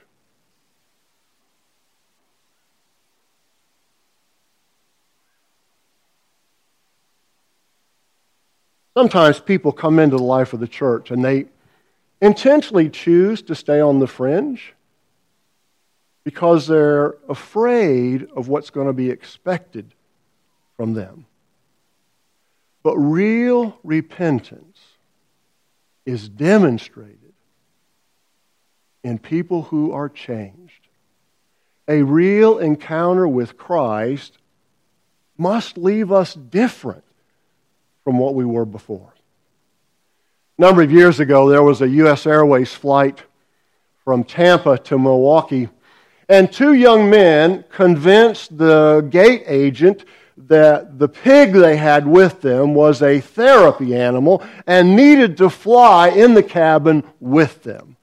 Sometimes 8.97 9.39
people 9.39 9.71
come 9.71 9.99
into 9.99 10.17
the 10.17 10.23
life 10.23 10.51
of 10.53 10.59
the 10.59 10.67
church 10.67 11.11
and 11.11 11.23
they 11.23 11.45
intentionally 12.23 12.89
choose 12.89 13.43
to 13.43 13.53
stay 13.53 13.79
on 13.79 13.99
the 13.99 14.07
fringe 14.07 14.73
because 16.23 16.67
they're 16.67 17.15
afraid 17.27 18.27
of 18.35 18.47
what's 18.47 18.69
going 18.69 18.87
to 18.87 18.93
be 18.93 19.09
expected 19.09 19.93
from 20.77 20.93
them. 20.93 21.25
But 22.81 22.97
real 22.97 23.77
repentance 23.83 24.79
is 26.05 26.27
demonstrated 26.27 27.33
in 29.03 29.19
people 29.19 29.63
who 29.63 29.91
are 29.91 30.09
changed. 30.09 30.87
A 31.87 32.01
real 32.03 32.59
encounter 32.59 33.27
with 33.27 33.57
Christ 33.57 34.37
must 35.37 35.77
leave 35.77 36.11
us 36.11 36.33
different 36.33 37.03
from 38.03 38.17
what 38.17 38.35
we 38.35 38.45
were 38.45 38.65
before. 38.65 39.13
A 40.57 40.61
number 40.61 40.81
of 40.81 40.91
years 40.91 41.19
ago, 41.19 41.49
there 41.49 41.63
was 41.63 41.81
a 41.81 41.89
U.S. 41.89 42.25
Airways 42.25 42.73
flight 42.73 43.23
from 44.03 44.23
Tampa 44.23 44.77
to 44.77 44.97
Milwaukee 44.97 45.69
and 46.29 46.51
two 46.51 46.73
young 46.73 47.09
men 47.09 47.65
convinced 47.69 48.57
the 48.57 49.07
gate 49.09 49.43
agent 49.45 50.05
that 50.37 50.97
the 50.99 51.07
pig 51.07 51.53
they 51.53 51.77
had 51.77 52.07
with 52.07 52.41
them 52.41 52.73
was 52.73 53.01
a 53.01 53.19
therapy 53.19 53.95
animal 53.95 54.43
and 54.65 54.95
needed 54.95 55.37
to 55.37 55.49
fly 55.49 56.09
in 56.09 56.33
the 56.33 56.43
cabin 56.43 57.03
with 57.19 57.63
them. 57.63 57.95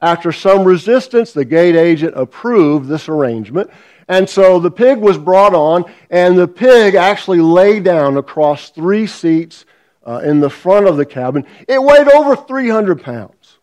After 0.00 0.32
some 0.32 0.64
resistance, 0.64 1.32
the 1.32 1.44
gate 1.44 1.76
agent 1.76 2.14
approved 2.16 2.88
this 2.88 3.08
arrangement. 3.08 3.70
And 4.08 4.28
so 4.28 4.60
the 4.60 4.70
pig 4.70 4.98
was 4.98 5.18
brought 5.18 5.54
on, 5.54 5.84
and 6.10 6.38
the 6.38 6.46
pig 6.46 6.94
actually 6.94 7.40
lay 7.40 7.80
down 7.80 8.16
across 8.16 8.70
three 8.70 9.06
seats 9.06 9.64
uh, 10.06 10.20
in 10.22 10.40
the 10.40 10.50
front 10.50 10.86
of 10.86 10.96
the 10.96 11.06
cabin. 11.06 11.44
It 11.66 11.82
weighed 11.82 12.08
over 12.08 12.36
300 12.36 13.02
pounds. 13.02 13.58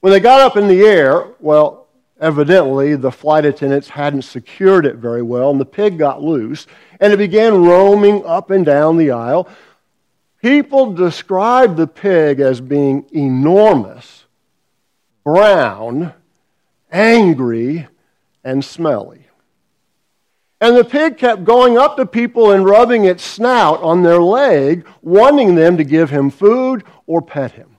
When 0.00 0.12
they 0.12 0.20
got 0.20 0.40
up 0.40 0.56
in 0.56 0.66
the 0.66 0.80
air, 0.80 1.28
well, 1.38 1.83
evidently 2.20 2.96
the 2.96 3.12
flight 3.12 3.44
attendants 3.44 3.88
hadn't 3.88 4.22
secured 4.22 4.86
it 4.86 4.96
very 4.96 5.22
well, 5.22 5.50
and 5.50 5.60
the 5.60 5.64
pig 5.64 5.98
got 5.98 6.22
loose, 6.22 6.66
and 7.00 7.12
it 7.12 7.16
began 7.16 7.64
roaming 7.64 8.24
up 8.24 8.50
and 8.50 8.64
down 8.64 8.96
the 8.96 9.10
aisle. 9.10 9.48
People 10.40 10.92
described 10.92 11.76
the 11.76 11.86
pig 11.86 12.40
as 12.40 12.60
being 12.60 13.06
enormous, 13.12 14.24
brown, 15.24 16.12
angry, 16.92 17.88
and 18.44 18.64
smelly. 18.64 19.26
And 20.60 20.76
the 20.76 20.84
pig 20.84 21.18
kept 21.18 21.44
going 21.44 21.76
up 21.76 21.96
to 21.96 22.06
people 22.06 22.50
and 22.52 22.64
rubbing 22.64 23.04
its 23.04 23.22
snout 23.22 23.82
on 23.82 24.02
their 24.02 24.22
leg, 24.22 24.86
wanting 25.02 25.54
them 25.54 25.76
to 25.76 25.84
give 25.84 26.10
him 26.10 26.30
food 26.30 26.84
or 27.06 27.20
pet 27.20 27.52
him. 27.52 27.73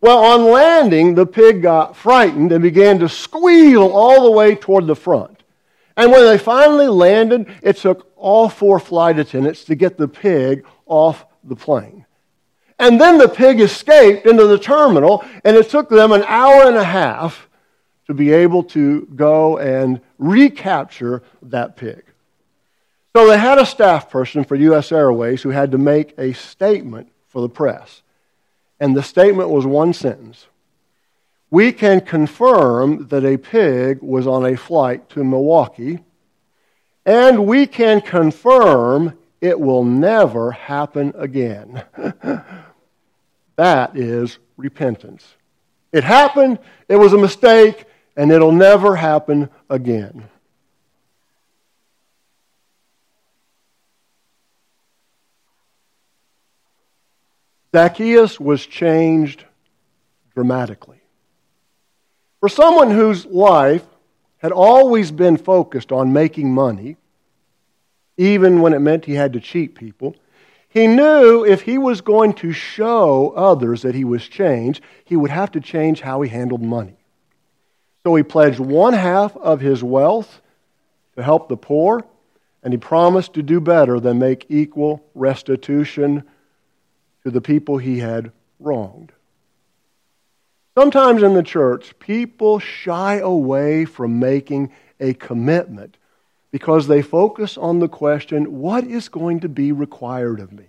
Well, 0.00 0.18
on 0.18 0.44
landing, 0.44 1.14
the 1.14 1.26
pig 1.26 1.62
got 1.62 1.96
frightened 1.96 2.52
and 2.52 2.62
began 2.62 3.00
to 3.00 3.08
squeal 3.08 3.88
all 3.88 4.24
the 4.24 4.30
way 4.30 4.54
toward 4.54 4.86
the 4.86 4.94
front. 4.94 5.42
And 5.96 6.12
when 6.12 6.24
they 6.24 6.38
finally 6.38 6.86
landed, 6.86 7.52
it 7.62 7.78
took 7.78 8.12
all 8.14 8.48
four 8.48 8.78
flight 8.78 9.18
attendants 9.18 9.64
to 9.64 9.74
get 9.74 9.96
the 9.96 10.06
pig 10.06 10.64
off 10.86 11.26
the 11.42 11.56
plane. 11.56 12.06
And 12.78 13.00
then 13.00 13.18
the 13.18 13.28
pig 13.28 13.60
escaped 13.60 14.24
into 14.24 14.46
the 14.46 14.58
terminal, 14.58 15.24
and 15.44 15.56
it 15.56 15.68
took 15.68 15.88
them 15.88 16.12
an 16.12 16.22
hour 16.28 16.68
and 16.68 16.76
a 16.76 16.84
half 16.84 17.48
to 18.06 18.14
be 18.14 18.30
able 18.30 18.62
to 18.62 19.06
go 19.16 19.58
and 19.58 20.00
recapture 20.18 21.24
that 21.42 21.76
pig. 21.76 22.04
So 23.16 23.26
they 23.26 23.36
had 23.36 23.58
a 23.58 23.66
staff 23.66 24.08
person 24.10 24.44
for 24.44 24.54
U.S. 24.54 24.92
Airways 24.92 25.42
who 25.42 25.50
had 25.50 25.72
to 25.72 25.78
make 25.78 26.14
a 26.18 26.32
statement 26.34 27.10
for 27.26 27.42
the 27.42 27.48
press. 27.48 28.02
And 28.80 28.96
the 28.96 29.02
statement 29.02 29.48
was 29.50 29.66
one 29.66 29.92
sentence 29.92 30.46
We 31.50 31.72
can 31.72 32.00
confirm 32.00 33.08
that 33.08 33.24
a 33.24 33.36
pig 33.36 34.00
was 34.02 34.26
on 34.26 34.46
a 34.46 34.56
flight 34.56 35.08
to 35.10 35.24
Milwaukee, 35.24 36.00
and 37.06 37.46
we 37.46 37.66
can 37.66 38.00
confirm 38.00 39.18
it 39.40 39.58
will 39.58 39.84
never 39.84 40.50
happen 40.50 41.12
again. 41.16 41.84
that 43.56 43.96
is 43.96 44.38
repentance. 44.56 45.34
It 45.92 46.04
happened, 46.04 46.58
it 46.88 46.96
was 46.96 47.12
a 47.12 47.18
mistake, 47.18 47.84
and 48.16 48.30
it'll 48.30 48.52
never 48.52 48.96
happen 48.96 49.48
again. 49.70 50.28
Zacchaeus 57.72 58.40
was 58.40 58.64
changed 58.64 59.44
dramatically. 60.34 61.00
For 62.40 62.48
someone 62.48 62.90
whose 62.90 63.26
life 63.26 63.84
had 64.38 64.52
always 64.52 65.10
been 65.10 65.36
focused 65.36 65.92
on 65.92 66.12
making 66.12 66.52
money, 66.52 66.96
even 68.16 68.60
when 68.60 68.72
it 68.72 68.78
meant 68.78 69.04
he 69.04 69.14
had 69.14 69.32
to 69.34 69.40
cheat 69.40 69.74
people, 69.74 70.16
he 70.68 70.86
knew 70.86 71.44
if 71.44 71.62
he 71.62 71.78
was 71.78 72.00
going 72.00 72.34
to 72.34 72.52
show 72.52 73.30
others 73.30 73.82
that 73.82 73.94
he 73.94 74.04
was 74.04 74.26
changed, 74.26 74.82
he 75.04 75.16
would 75.16 75.30
have 75.30 75.50
to 75.52 75.60
change 75.60 76.00
how 76.00 76.20
he 76.22 76.28
handled 76.28 76.62
money. 76.62 76.96
So 78.02 78.14
he 78.14 78.22
pledged 78.22 78.60
one 78.60 78.92
half 78.92 79.36
of 79.36 79.60
his 79.60 79.82
wealth 79.82 80.40
to 81.16 81.22
help 81.22 81.48
the 81.48 81.56
poor, 81.56 82.04
and 82.62 82.72
he 82.72 82.78
promised 82.78 83.34
to 83.34 83.42
do 83.42 83.60
better 83.60 83.98
than 83.98 84.18
make 84.18 84.46
equal 84.48 85.02
restitution 85.14 86.22
to 87.24 87.30
the 87.30 87.40
people 87.40 87.78
he 87.78 87.98
had 87.98 88.32
wronged. 88.60 89.12
Sometimes 90.76 91.22
in 91.22 91.34
the 91.34 91.42
church, 91.42 91.98
people 91.98 92.60
shy 92.60 93.16
away 93.16 93.84
from 93.84 94.20
making 94.20 94.72
a 95.00 95.14
commitment 95.14 95.96
because 96.50 96.86
they 96.86 97.02
focus 97.02 97.58
on 97.58 97.80
the 97.80 97.88
question, 97.88 98.60
what 98.60 98.84
is 98.84 99.08
going 99.08 99.40
to 99.40 99.48
be 99.48 99.72
required 99.72 100.40
of 100.40 100.52
me? 100.52 100.66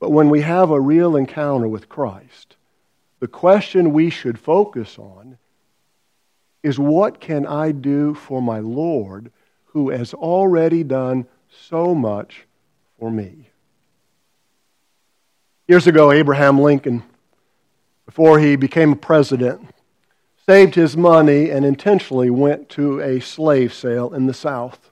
But 0.00 0.10
when 0.10 0.28
we 0.28 0.42
have 0.42 0.70
a 0.70 0.80
real 0.80 1.16
encounter 1.16 1.68
with 1.68 1.88
Christ, 1.88 2.56
the 3.20 3.28
question 3.28 3.92
we 3.92 4.10
should 4.10 4.38
focus 4.38 4.98
on 4.98 5.38
is 6.62 6.78
what 6.78 7.20
can 7.20 7.46
I 7.46 7.72
do 7.72 8.14
for 8.14 8.42
my 8.42 8.58
Lord 8.58 9.30
who 9.66 9.90
has 9.90 10.12
already 10.12 10.82
done 10.82 11.26
so 11.48 11.94
much 11.94 12.46
for 12.98 13.10
me? 13.10 13.48
Years 15.66 15.86
ago, 15.86 16.12
Abraham 16.12 16.60
Lincoln, 16.60 17.02
before 18.06 18.38
he 18.38 18.56
became 18.56 18.92
a 18.92 18.96
president, 18.96 19.68
saved 20.46 20.74
his 20.74 20.96
money 20.96 21.50
and 21.50 21.64
intentionally 21.64 22.30
went 22.30 22.68
to 22.70 23.00
a 23.00 23.20
slave 23.20 23.72
sale 23.72 24.12
in 24.12 24.26
the 24.26 24.34
South. 24.34 24.90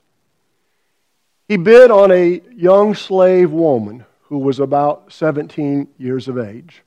He 1.47 1.57
bid 1.57 1.91
on 1.91 2.11
a 2.11 2.41
young 2.55 2.95
slave 2.95 3.51
woman 3.51 4.05
who 4.23 4.39
was 4.39 4.59
about 4.59 5.13
17 5.13 5.87
years 5.97 6.27
of 6.27 6.39
age, 6.39 6.81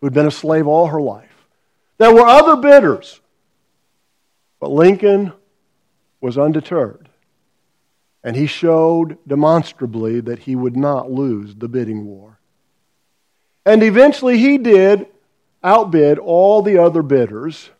who 0.00 0.06
had 0.06 0.14
been 0.14 0.26
a 0.26 0.30
slave 0.30 0.66
all 0.66 0.88
her 0.88 1.00
life. 1.00 1.46
There 1.98 2.12
were 2.12 2.26
other 2.26 2.56
bidders 2.56 3.20
but 4.60 4.70
Lincoln 4.70 5.32
was 6.20 6.36
undeterred, 6.36 7.08
and 8.22 8.36
he 8.36 8.46
showed 8.46 9.16
demonstrably 9.26 10.20
that 10.20 10.40
he 10.40 10.54
would 10.54 10.76
not 10.76 11.10
lose 11.10 11.54
the 11.54 11.68
bidding 11.68 12.04
war. 12.04 12.38
And 13.66 13.82
eventually 13.82 14.38
he 14.38 14.58
did 14.58 15.06
outbid 15.62 16.18
all 16.18 16.62
the 16.62 16.78
other 16.78 17.02
bidders. 17.02 17.70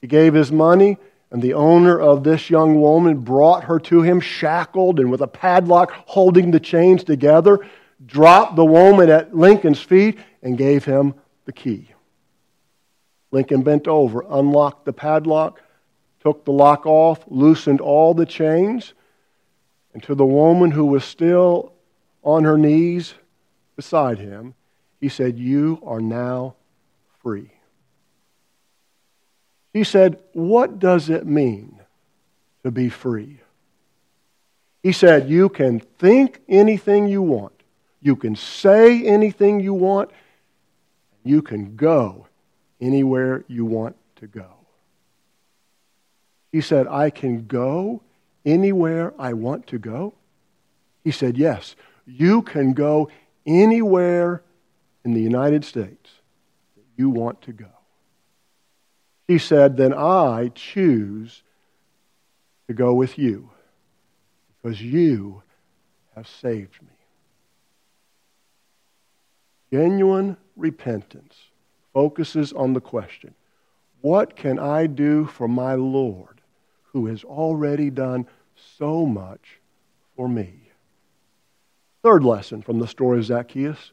He 0.00 0.06
gave 0.06 0.34
his 0.34 0.52
money, 0.52 0.98
and 1.30 1.42
the 1.42 1.54
owner 1.54 1.98
of 1.98 2.24
this 2.24 2.50
young 2.50 2.80
woman 2.80 3.18
brought 3.18 3.64
her 3.64 3.78
to 3.80 4.02
him, 4.02 4.20
shackled 4.20 5.00
and 5.00 5.10
with 5.10 5.20
a 5.20 5.26
padlock 5.26 5.90
holding 6.06 6.50
the 6.50 6.60
chains 6.60 7.04
together, 7.04 7.66
dropped 8.04 8.56
the 8.56 8.64
woman 8.64 9.10
at 9.10 9.34
Lincoln's 9.34 9.80
feet, 9.80 10.18
and 10.42 10.56
gave 10.56 10.84
him 10.84 11.14
the 11.46 11.52
key. 11.52 11.88
Lincoln 13.30 13.62
bent 13.62 13.88
over, 13.88 14.24
unlocked 14.28 14.84
the 14.84 14.92
padlock, 14.92 15.60
took 16.20 16.44
the 16.44 16.52
lock 16.52 16.86
off, 16.86 17.24
loosened 17.26 17.80
all 17.80 18.14
the 18.14 18.26
chains, 18.26 18.94
and 19.92 20.02
to 20.02 20.14
the 20.14 20.26
woman 20.26 20.70
who 20.70 20.86
was 20.86 21.04
still 21.04 21.72
on 22.22 22.44
her 22.44 22.56
knees 22.56 23.14
beside 23.76 24.18
him, 24.18 24.54
he 25.00 25.08
said, 25.08 25.38
You 25.38 25.80
are 25.84 26.00
now 26.00 26.54
free. 27.22 27.50
He 29.72 29.84
said, 29.84 30.18
What 30.32 30.78
does 30.78 31.08
it 31.08 31.26
mean 31.26 31.80
to 32.62 32.70
be 32.70 32.88
free? 32.88 33.40
He 34.82 34.92
said, 34.92 35.28
You 35.28 35.48
can 35.48 35.80
think 35.80 36.40
anything 36.48 37.08
you 37.08 37.22
want, 37.22 37.54
you 38.00 38.16
can 38.16 38.36
say 38.36 39.04
anything 39.04 39.60
you 39.60 39.74
want, 39.74 40.10
you 41.24 41.42
can 41.42 41.76
go 41.76 42.26
anywhere 42.80 43.44
you 43.48 43.64
want 43.64 43.96
to 44.16 44.26
go. 44.26 44.46
He 46.50 46.60
said, 46.60 46.86
I 46.88 47.10
can 47.10 47.46
go 47.46 48.02
anywhere 48.44 49.12
I 49.18 49.34
want 49.34 49.66
to 49.68 49.78
go. 49.78 50.14
He 51.04 51.10
said, 51.10 51.36
Yes, 51.36 51.76
you 52.06 52.42
can 52.42 52.72
go 52.72 53.10
anywhere 53.46 54.42
in 55.04 55.14
the 55.14 55.20
United 55.20 55.64
States 55.64 56.10
that 56.76 56.84
you 56.96 57.10
want 57.10 57.40
to 57.42 57.52
go. 57.52 57.70
He 59.26 59.38
said, 59.38 59.76
Then 59.76 59.92
I 59.92 60.50
choose 60.54 61.42
to 62.66 62.74
go 62.74 62.94
with 62.94 63.18
you 63.18 63.50
because 64.56 64.82
you 64.82 65.42
have 66.14 66.26
saved 66.26 66.82
me. 66.82 66.88
Genuine 69.72 70.36
repentance 70.56 71.36
focuses 71.92 72.52
on 72.52 72.72
the 72.72 72.80
question 72.80 73.34
what 74.00 74.36
can 74.36 74.58
I 74.58 74.86
do 74.86 75.26
for 75.26 75.48
my 75.48 75.74
Lord 75.74 76.40
who 76.92 77.06
has 77.06 77.24
already 77.24 77.90
done 77.90 78.26
so 78.76 79.04
much 79.04 79.58
for 80.16 80.28
me? 80.28 80.70
Third 82.02 82.24
lesson 82.24 82.62
from 82.62 82.78
the 82.78 82.86
story 82.86 83.18
of 83.18 83.24
Zacchaeus 83.24 83.92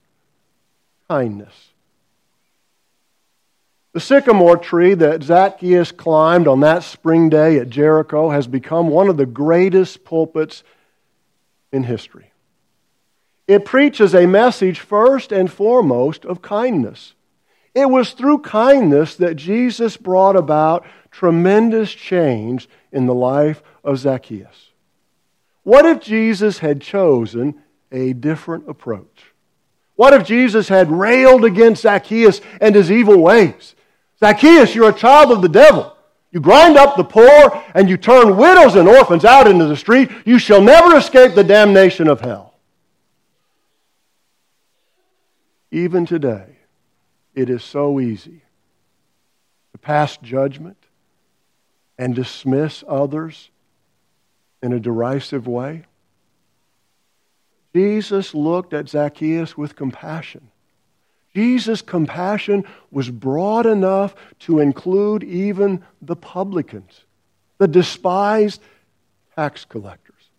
kindness. 1.08 1.54
The 3.94 4.00
sycamore 4.02 4.58
tree 4.58 4.94
that 4.94 5.24
Zacchaeus 5.24 5.92
climbed 5.92 6.48
on 6.48 6.60
that 6.60 6.84
spring 6.84 7.30
day 7.30 7.58
at 7.60 7.70
Jericho 7.70 8.30
has 8.30 8.46
become 8.46 8.90
one 8.90 9.08
of 9.08 9.16
the 9.16 9.26
greatest 9.26 10.04
pulpits 10.04 10.64
in 11.72 11.84
history. 11.84 12.32
It 13.48 13.64
preaches 13.64 14.14
a 14.14 14.26
message 14.26 14.80
first 14.80 15.32
and 15.32 15.52
foremost 15.52 16.26
of 16.26 16.42
kindness. 16.42 17.14
It 17.74 17.90
was 17.90 18.12
through 18.12 18.40
kindness 18.40 19.16
that 19.16 19.36
Jesus 19.36 19.98
brought 19.98 20.36
about 20.36 20.86
tremendous 21.12 21.92
change 21.92 22.68
in 22.92 23.06
the 23.06 23.14
life 23.14 23.62
of 23.84 24.00
Zacchaeus. 24.00 24.72
What 25.64 25.86
if 25.86 26.02
Jesus 26.02 26.60
had 26.60 26.82
chosen 26.82 27.62
a 27.92 28.14
different 28.14 28.68
approach? 28.70 29.35
What 29.96 30.14
if 30.14 30.26
Jesus 30.26 30.68
had 30.68 30.92
railed 30.92 31.46
against 31.46 31.84
Zacchaeus 31.84 32.42
and 32.60 32.76
his 32.76 32.92
evil 32.92 33.18
ways? 33.18 33.76
Zacchaeus, 34.20 34.76
you're 34.76 34.90
a 34.90 34.94
child 34.94 35.32
of 35.32 35.42
the 35.42 35.50
devil. 35.50 35.96
You 36.32 36.42
grind 36.42 36.76
up 36.78 36.98
the 36.98 37.04
poor 37.04 37.64
and 37.74 37.90
you 37.90 37.96
turn 37.96 38.36
widows 38.36 38.76
and 38.76 38.90
orphans 38.90 39.24
out 39.24 39.48
into 39.48 39.68
the 39.68 39.78
street. 39.78 40.12
You 40.26 40.38
shall 40.38 40.62
never 40.62 40.98
escape 40.98 41.34
the 41.34 41.44
damnation 41.44 42.10
of 42.10 42.20
hell. 42.20 42.54
Even 45.72 46.06
today, 46.06 46.58
it 47.34 47.50
is 47.50 47.64
so 47.64 48.00
easy 48.00 48.42
to 49.72 49.78
pass 49.78 50.18
judgment 50.18 50.78
and 51.98 52.16
dismiss 52.16 52.84
others 52.88 53.50
in 54.62 54.74
a 54.74 54.80
derisive 54.80 55.48
way. 55.48 55.86
Jesus 57.76 58.34
looked 58.34 58.74
at 58.74 58.88
Zacchaeus 58.88 59.58
with 59.58 59.76
compassion. 59.76 60.50
Jesus' 61.34 61.82
compassion 61.82 62.64
was 62.90 63.10
broad 63.10 63.66
enough 63.66 64.16
to 64.40 64.60
include 64.62 65.26
even 65.26 65.84
the 66.02 66.16
publicans, 66.16 67.02
the 67.58 67.68
despised 67.68 68.62
tax 69.36 69.66
collectors. 69.66 70.30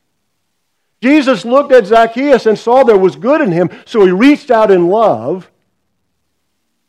Jesus 1.03 1.44
looked 1.44 1.72
at 1.72 1.85
Zacchaeus 1.85 2.46
and 2.46 2.59
saw 2.59 2.85
there 2.85 2.96
was 2.96 3.16
good 3.16 3.42
in 3.42 3.53
him, 3.53 3.68
so 3.85 4.07
he 4.07 4.12
reached 4.12 4.51
out 4.51 4.70
in 4.70 4.88
love 4.88 5.51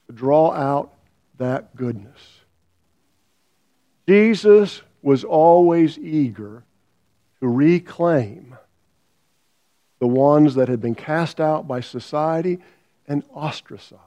to 0.06 0.14
draw 0.14 0.54
out 0.54 0.94
that 1.40 1.76
goodness. 1.76 2.22
Jesus 4.08 4.82
was 5.02 5.26
always 5.26 5.98
eager 6.00 6.64
to 7.42 7.48
reclaim 7.50 8.57
the 10.00 10.08
ones 10.08 10.56
that 10.56 10.68
had 10.68 10.82
been 10.82 10.96
cast 10.96 11.40
out 11.40 11.68
by 11.68 11.80
society 11.80 12.60
and 13.08 13.24
ostracized. 13.34 14.02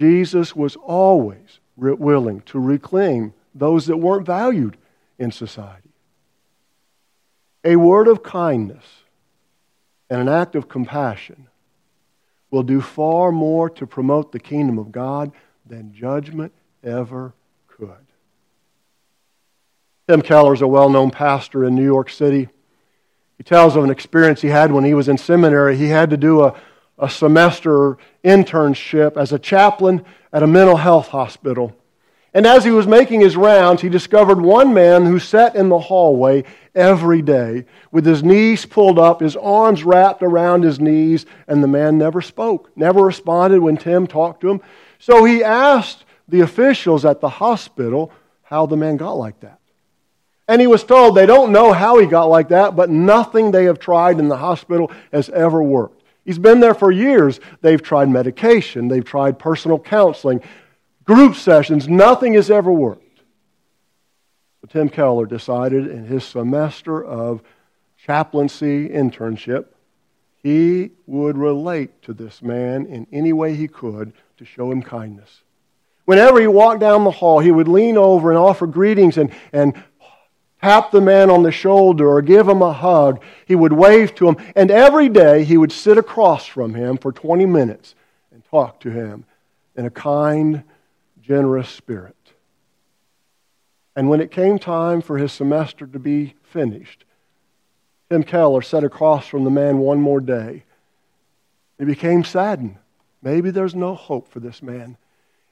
Jesus 0.00 0.54
was 0.54 0.76
always 0.76 1.60
willing 1.76 2.40
to 2.42 2.58
reclaim 2.58 3.34
those 3.54 3.86
that 3.86 3.96
weren't 3.96 4.26
valued 4.26 4.76
in 5.18 5.30
society. 5.30 5.90
A 7.64 7.76
word 7.76 8.08
of 8.08 8.22
kindness 8.22 8.84
and 10.08 10.20
an 10.20 10.28
act 10.28 10.54
of 10.54 10.68
compassion 10.68 11.48
will 12.50 12.62
do 12.62 12.80
far 12.80 13.32
more 13.32 13.68
to 13.70 13.86
promote 13.86 14.32
the 14.32 14.38
kingdom 14.38 14.78
of 14.78 14.92
God 14.92 15.32
than 15.64 15.92
judgment 15.92 16.52
ever 16.84 17.34
could. 17.66 18.06
Tim 20.08 20.22
Keller 20.22 20.54
is 20.54 20.62
a 20.62 20.68
well 20.68 20.88
known 20.88 21.10
pastor 21.10 21.64
in 21.64 21.74
New 21.74 21.84
York 21.84 22.08
City. 22.10 22.48
He 23.38 23.44
tells 23.44 23.76
of 23.76 23.84
an 23.84 23.90
experience 23.90 24.40
he 24.40 24.48
had 24.48 24.72
when 24.72 24.84
he 24.84 24.94
was 24.94 25.08
in 25.08 25.18
seminary. 25.18 25.76
He 25.76 25.88
had 25.88 26.10
to 26.10 26.16
do 26.16 26.44
a, 26.44 26.54
a 26.98 27.10
semester 27.10 27.98
internship 28.24 29.16
as 29.16 29.32
a 29.32 29.38
chaplain 29.38 30.04
at 30.32 30.42
a 30.42 30.46
mental 30.46 30.76
health 30.76 31.08
hospital. 31.08 31.76
And 32.32 32.46
as 32.46 32.64
he 32.64 32.70
was 32.70 32.86
making 32.86 33.20
his 33.20 33.34
rounds, 33.34 33.80
he 33.80 33.88
discovered 33.88 34.40
one 34.40 34.74
man 34.74 35.06
who 35.06 35.18
sat 35.18 35.56
in 35.56 35.70
the 35.70 35.78
hallway 35.78 36.44
every 36.74 37.22
day 37.22 37.64
with 37.90 38.04
his 38.04 38.22
knees 38.22 38.66
pulled 38.66 38.98
up, 38.98 39.20
his 39.20 39.36
arms 39.36 39.84
wrapped 39.84 40.22
around 40.22 40.62
his 40.62 40.78
knees, 40.78 41.24
and 41.48 41.62
the 41.62 41.68
man 41.68 41.96
never 41.96 42.20
spoke, 42.20 42.70
never 42.76 43.00
responded 43.00 43.60
when 43.60 43.78
Tim 43.78 44.06
talked 44.06 44.42
to 44.42 44.50
him. 44.50 44.60
So 44.98 45.24
he 45.24 45.42
asked 45.42 46.04
the 46.28 46.40
officials 46.40 47.06
at 47.06 47.22
the 47.22 47.28
hospital 47.28 48.12
how 48.42 48.66
the 48.66 48.76
man 48.76 48.98
got 48.98 49.12
like 49.12 49.40
that. 49.40 49.58
And 50.48 50.60
he 50.60 50.66
was 50.66 50.84
told 50.84 51.16
they 51.16 51.26
don't 51.26 51.52
know 51.52 51.72
how 51.72 51.98
he 51.98 52.06
got 52.06 52.26
like 52.26 52.48
that, 52.48 52.76
but 52.76 52.88
nothing 52.88 53.50
they 53.50 53.64
have 53.64 53.78
tried 53.78 54.18
in 54.18 54.28
the 54.28 54.36
hospital 54.36 54.92
has 55.12 55.28
ever 55.30 55.62
worked. 55.62 56.02
He's 56.24 56.38
been 56.38 56.60
there 56.60 56.74
for 56.74 56.90
years. 56.90 57.40
They've 57.62 57.82
tried 57.82 58.08
medication, 58.08 58.88
they've 58.88 59.04
tried 59.04 59.38
personal 59.38 59.78
counseling, 59.78 60.42
group 61.04 61.36
sessions, 61.36 61.88
nothing 61.88 62.34
has 62.34 62.50
ever 62.50 62.70
worked. 62.70 63.02
So 64.60 64.68
Tim 64.68 64.88
Keller 64.88 65.26
decided 65.26 65.86
in 65.86 66.06
his 66.06 66.24
semester 66.24 67.04
of 67.04 67.42
chaplaincy 67.96 68.88
internship, 68.88 69.66
he 70.42 70.92
would 71.06 71.36
relate 71.36 72.02
to 72.02 72.12
this 72.12 72.40
man 72.40 72.86
in 72.86 73.06
any 73.12 73.32
way 73.32 73.54
he 73.54 73.66
could 73.66 74.12
to 74.36 74.44
show 74.44 74.70
him 74.70 74.82
kindness. 74.82 75.42
Whenever 76.04 76.40
he 76.40 76.46
walked 76.46 76.80
down 76.80 77.02
the 77.02 77.10
hall, 77.10 77.40
he 77.40 77.50
would 77.50 77.66
lean 77.66 77.96
over 77.96 78.30
and 78.30 78.38
offer 78.38 78.66
greetings 78.66 79.18
and, 79.18 79.32
and 79.52 79.74
tap 80.60 80.90
the 80.90 81.00
man 81.00 81.30
on 81.30 81.42
the 81.42 81.52
shoulder 81.52 82.08
or 82.08 82.22
give 82.22 82.48
him 82.48 82.62
a 82.62 82.72
hug. 82.72 83.22
He 83.46 83.54
would 83.54 83.72
wave 83.72 84.14
to 84.16 84.28
him. 84.28 84.36
And 84.54 84.70
every 84.70 85.08
day 85.08 85.44
he 85.44 85.56
would 85.56 85.72
sit 85.72 85.98
across 85.98 86.46
from 86.46 86.74
him 86.74 86.98
for 86.98 87.12
20 87.12 87.46
minutes 87.46 87.94
and 88.32 88.44
talk 88.50 88.80
to 88.80 88.90
him 88.90 89.24
in 89.76 89.86
a 89.86 89.90
kind, 89.90 90.62
generous 91.20 91.68
spirit. 91.68 92.14
And 93.94 94.08
when 94.08 94.20
it 94.20 94.30
came 94.30 94.58
time 94.58 95.00
for 95.00 95.18
his 95.18 95.32
semester 95.32 95.86
to 95.86 95.98
be 95.98 96.34
finished, 96.42 97.04
Tim 98.10 98.22
Keller 98.22 98.62
sat 98.62 98.84
across 98.84 99.26
from 99.26 99.44
the 99.44 99.50
man 99.50 99.78
one 99.78 100.00
more 100.00 100.20
day. 100.20 100.64
He 101.78 101.84
became 101.84 102.22
saddened. 102.24 102.76
Maybe 103.22 103.50
there's 103.50 103.74
no 103.74 103.94
hope 103.94 104.28
for 104.28 104.38
this 104.38 104.62
man. 104.62 104.96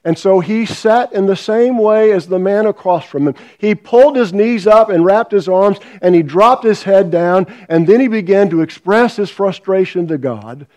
And 0.05 0.19
so 0.19 0.39
he 0.39 0.67
sat 0.67 1.11
in 1.13 1.25
the 1.25 1.35
same 1.35 1.79
way 1.79 2.11
as 2.11 2.27
the 2.27 2.37
man 2.37 2.67
across 2.67 3.05
from 3.05 3.27
him. 3.27 3.35
He 3.57 3.73
pulled 3.73 4.15
his 4.15 4.31
knees 4.31 4.67
up 4.67 4.89
and 4.91 5.03
wrapped 5.03 5.31
his 5.31 5.49
arms, 5.49 5.79
and 5.99 6.13
he 6.13 6.21
dropped 6.21 6.63
his 6.63 6.83
head 6.83 7.09
down, 7.09 7.47
and 7.67 7.87
then 7.87 7.99
he 7.99 8.07
began 8.07 8.51
to 8.51 8.61
express 8.61 9.15
his 9.15 9.31
frustration 9.31 10.07
to 10.07 10.19
God. 10.19 10.67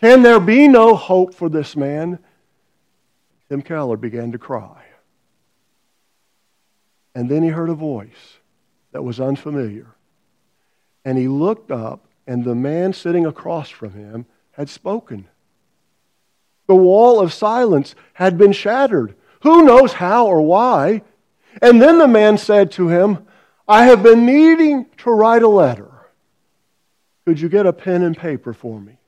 Can 0.00 0.22
there 0.22 0.38
be 0.38 0.68
no 0.68 0.94
hope 0.94 1.34
for 1.34 1.48
this 1.48 1.74
man? 1.76 2.18
Tim 3.48 3.62
Keller 3.62 3.96
began 3.96 4.32
to 4.32 4.38
cry. 4.38 4.84
And 7.14 7.30
then 7.30 7.42
he 7.42 7.48
heard 7.48 7.70
a 7.70 7.74
voice 7.74 8.36
that 8.92 9.02
was 9.02 9.18
unfamiliar. 9.18 9.94
And 11.06 11.16
he 11.16 11.26
looked 11.26 11.70
up, 11.70 12.06
and 12.26 12.44
the 12.44 12.54
man 12.54 12.92
sitting 12.92 13.24
across 13.24 13.70
from 13.70 13.92
him 13.92 14.26
had 14.52 14.68
spoken. 14.68 15.26
The 16.68 16.76
wall 16.76 17.18
of 17.18 17.32
silence 17.32 17.94
had 18.12 18.38
been 18.38 18.52
shattered. 18.52 19.16
Who 19.42 19.64
knows 19.64 19.94
how 19.94 20.26
or 20.26 20.42
why? 20.42 21.02
And 21.60 21.82
then 21.82 21.98
the 21.98 22.06
man 22.06 22.38
said 22.38 22.70
to 22.72 22.88
him, 22.88 23.26
I 23.66 23.84
have 23.84 24.02
been 24.02 24.24
needing 24.24 24.86
to 24.98 25.10
write 25.10 25.42
a 25.42 25.48
letter. 25.48 25.90
Could 27.26 27.40
you 27.40 27.48
get 27.48 27.66
a 27.66 27.72
pen 27.72 28.02
and 28.02 28.16
paper 28.16 28.52
for 28.52 28.80
me? 28.80 28.98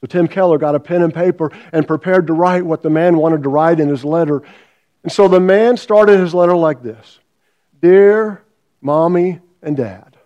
So 0.00 0.06
Tim 0.06 0.28
Keller 0.28 0.58
got 0.58 0.74
a 0.74 0.80
pen 0.80 1.02
and 1.02 1.12
paper 1.12 1.50
and 1.72 1.86
prepared 1.86 2.26
to 2.26 2.32
write 2.32 2.64
what 2.64 2.82
the 2.82 2.90
man 2.90 3.16
wanted 3.16 3.42
to 3.42 3.48
write 3.48 3.80
in 3.80 3.88
his 3.88 4.04
letter. 4.04 4.42
And 5.02 5.10
so 5.10 5.28
the 5.28 5.40
man 5.40 5.76
started 5.76 6.20
his 6.20 6.34
letter 6.34 6.56
like 6.56 6.82
this 6.82 7.18
Dear 7.80 8.44
Mommy 8.80 9.40
and 9.62 9.76
Dad, 9.76 10.16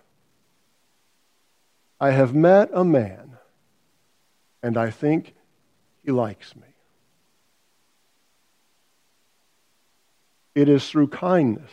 I 2.00 2.10
have 2.10 2.34
met 2.34 2.70
a 2.72 2.84
man, 2.84 3.38
and 4.62 4.76
I 4.76 4.90
think 4.90 5.34
he 6.10 6.12
likes 6.12 6.56
me. 6.56 6.66
It 10.56 10.68
is 10.68 10.90
through 10.90 11.06
kindness 11.06 11.70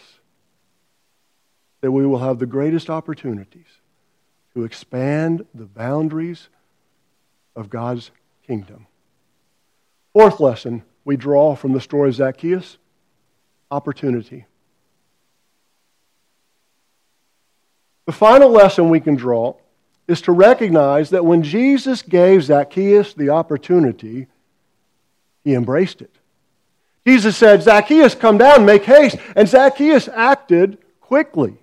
that 1.81 1.91
we 1.91 2.05
will 2.05 2.19
have 2.19 2.37
the 2.37 2.45
greatest 2.45 2.87
opportunities 2.87 3.65
to 4.53 4.63
expand 4.63 5.43
the 5.55 5.65
boundaries 5.65 6.49
of 7.55 7.71
God's 7.71 8.11
kingdom. 8.45 8.85
Fourth 10.13 10.39
lesson 10.39 10.83
we 11.03 11.17
draw 11.17 11.55
from 11.55 11.73
the 11.73 11.81
story 11.81 12.09
of 12.09 12.15
Zacchaeus 12.15 12.77
opportunity. 13.71 14.45
The 18.05 18.11
final 18.11 18.51
lesson 18.51 18.91
we 18.91 18.99
can 18.99 19.15
draw 19.15 19.55
is 20.07 20.21
to 20.21 20.31
recognize 20.31 21.09
that 21.09 21.25
when 21.25 21.43
Jesus 21.43 22.01
gave 22.01 22.43
Zacchaeus 22.43 23.13
the 23.13 23.29
opportunity, 23.29 24.27
he 25.43 25.53
embraced 25.53 26.01
it. 26.01 26.15
Jesus 27.05 27.37
said, 27.37 27.63
Zacchaeus, 27.63 28.15
come 28.15 28.37
down, 28.37 28.65
make 28.65 28.83
haste. 28.83 29.17
And 29.35 29.47
Zacchaeus 29.47 30.07
acted 30.09 30.77
quickly. 30.99 31.57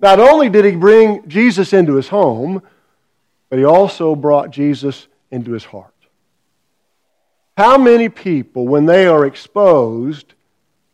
Not 0.00 0.20
only 0.20 0.48
did 0.48 0.64
he 0.64 0.72
bring 0.72 1.28
Jesus 1.28 1.72
into 1.72 1.94
his 1.94 2.08
home, 2.08 2.62
but 3.48 3.58
he 3.58 3.64
also 3.64 4.14
brought 4.14 4.50
Jesus 4.50 5.06
into 5.30 5.52
his 5.52 5.64
heart. 5.64 5.94
How 7.56 7.78
many 7.78 8.08
people, 8.08 8.68
when 8.68 8.86
they 8.86 9.06
are 9.06 9.26
exposed 9.26 10.34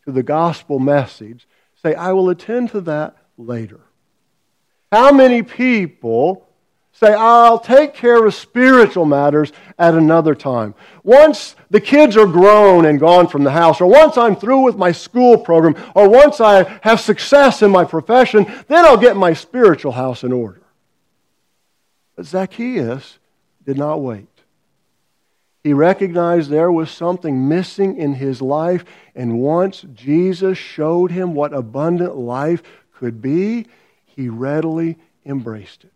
to 0.04 0.12
the 0.12 0.22
gospel 0.22 0.78
message, 0.78 1.46
say, 1.82 1.94
I 1.94 2.12
will 2.12 2.30
attend 2.30 2.70
to 2.70 2.80
that 2.82 3.16
later? 3.36 3.80
How 4.90 5.12
many 5.12 5.42
people 5.42 6.43
Say, 6.94 7.12
I'll 7.12 7.58
take 7.58 7.92
care 7.92 8.24
of 8.24 8.34
spiritual 8.34 9.04
matters 9.04 9.52
at 9.80 9.94
another 9.94 10.36
time. 10.36 10.76
Once 11.02 11.56
the 11.68 11.80
kids 11.80 12.16
are 12.16 12.26
grown 12.26 12.84
and 12.84 13.00
gone 13.00 13.26
from 13.26 13.42
the 13.42 13.50
house, 13.50 13.80
or 13.80 13.90
once 13.90 14.16
I'm 14.16 14.36
through 14.36 14.60
with 14.60 14.76
my 14.76 14.92
school 14.92 15.36
program, 15.36 15.74
or 15.96 16.08
once 16.08 16.40
I 16.40 16.62
have 16.82 17.00
success 17.00 17.62
in 17.62 17.72
my 17.72 17.84
profession, 17.84 18.44
then 18.68 18.84
I'll 18.84 18.96
get 18.96 19.16
my 19.16 19.32
spiritual 19.32 19.90
house 19.90 20.22
in 20.22 20.32
order. 20.32 20.62
But 22.14 22.26
Zacchaeus 22.26 23.18
did 23.66 23.76
not 23.76 24.00
wait. 24.00 24.28
He 25.64 25.72
recognized 25.72 26.48
there 26.48 26.70
was 26.70 26.90
something 26.92 27.48
missing 27.48 27.96
in 27.96 28.14
his 28.14 28.40
life, 28.40 28.84
and 29.16 29.40
once 29.40 29.84
Jesus 29.94 30.58
showed 30.58 31.10
him 31.10 31.34
what 31.34 31.52
abundant 31.52 32.16
life 32.16 32.62
could 32.92 33.20
be, 33.20 33.66
he 34.04 34.28
readily 34.28 34.96
embraced 35.26 35.82
it. 35.82 35.93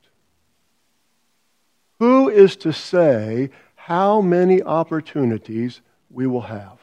Is 2.39 2.55
to 2.59 2.73
say 2.73 3.51
how 3.75 4.21
many 4.21 4.63
opportunities 4.63 5.81
we 6.09 6.29
will 6.29 6.43
have? 6.43 6.79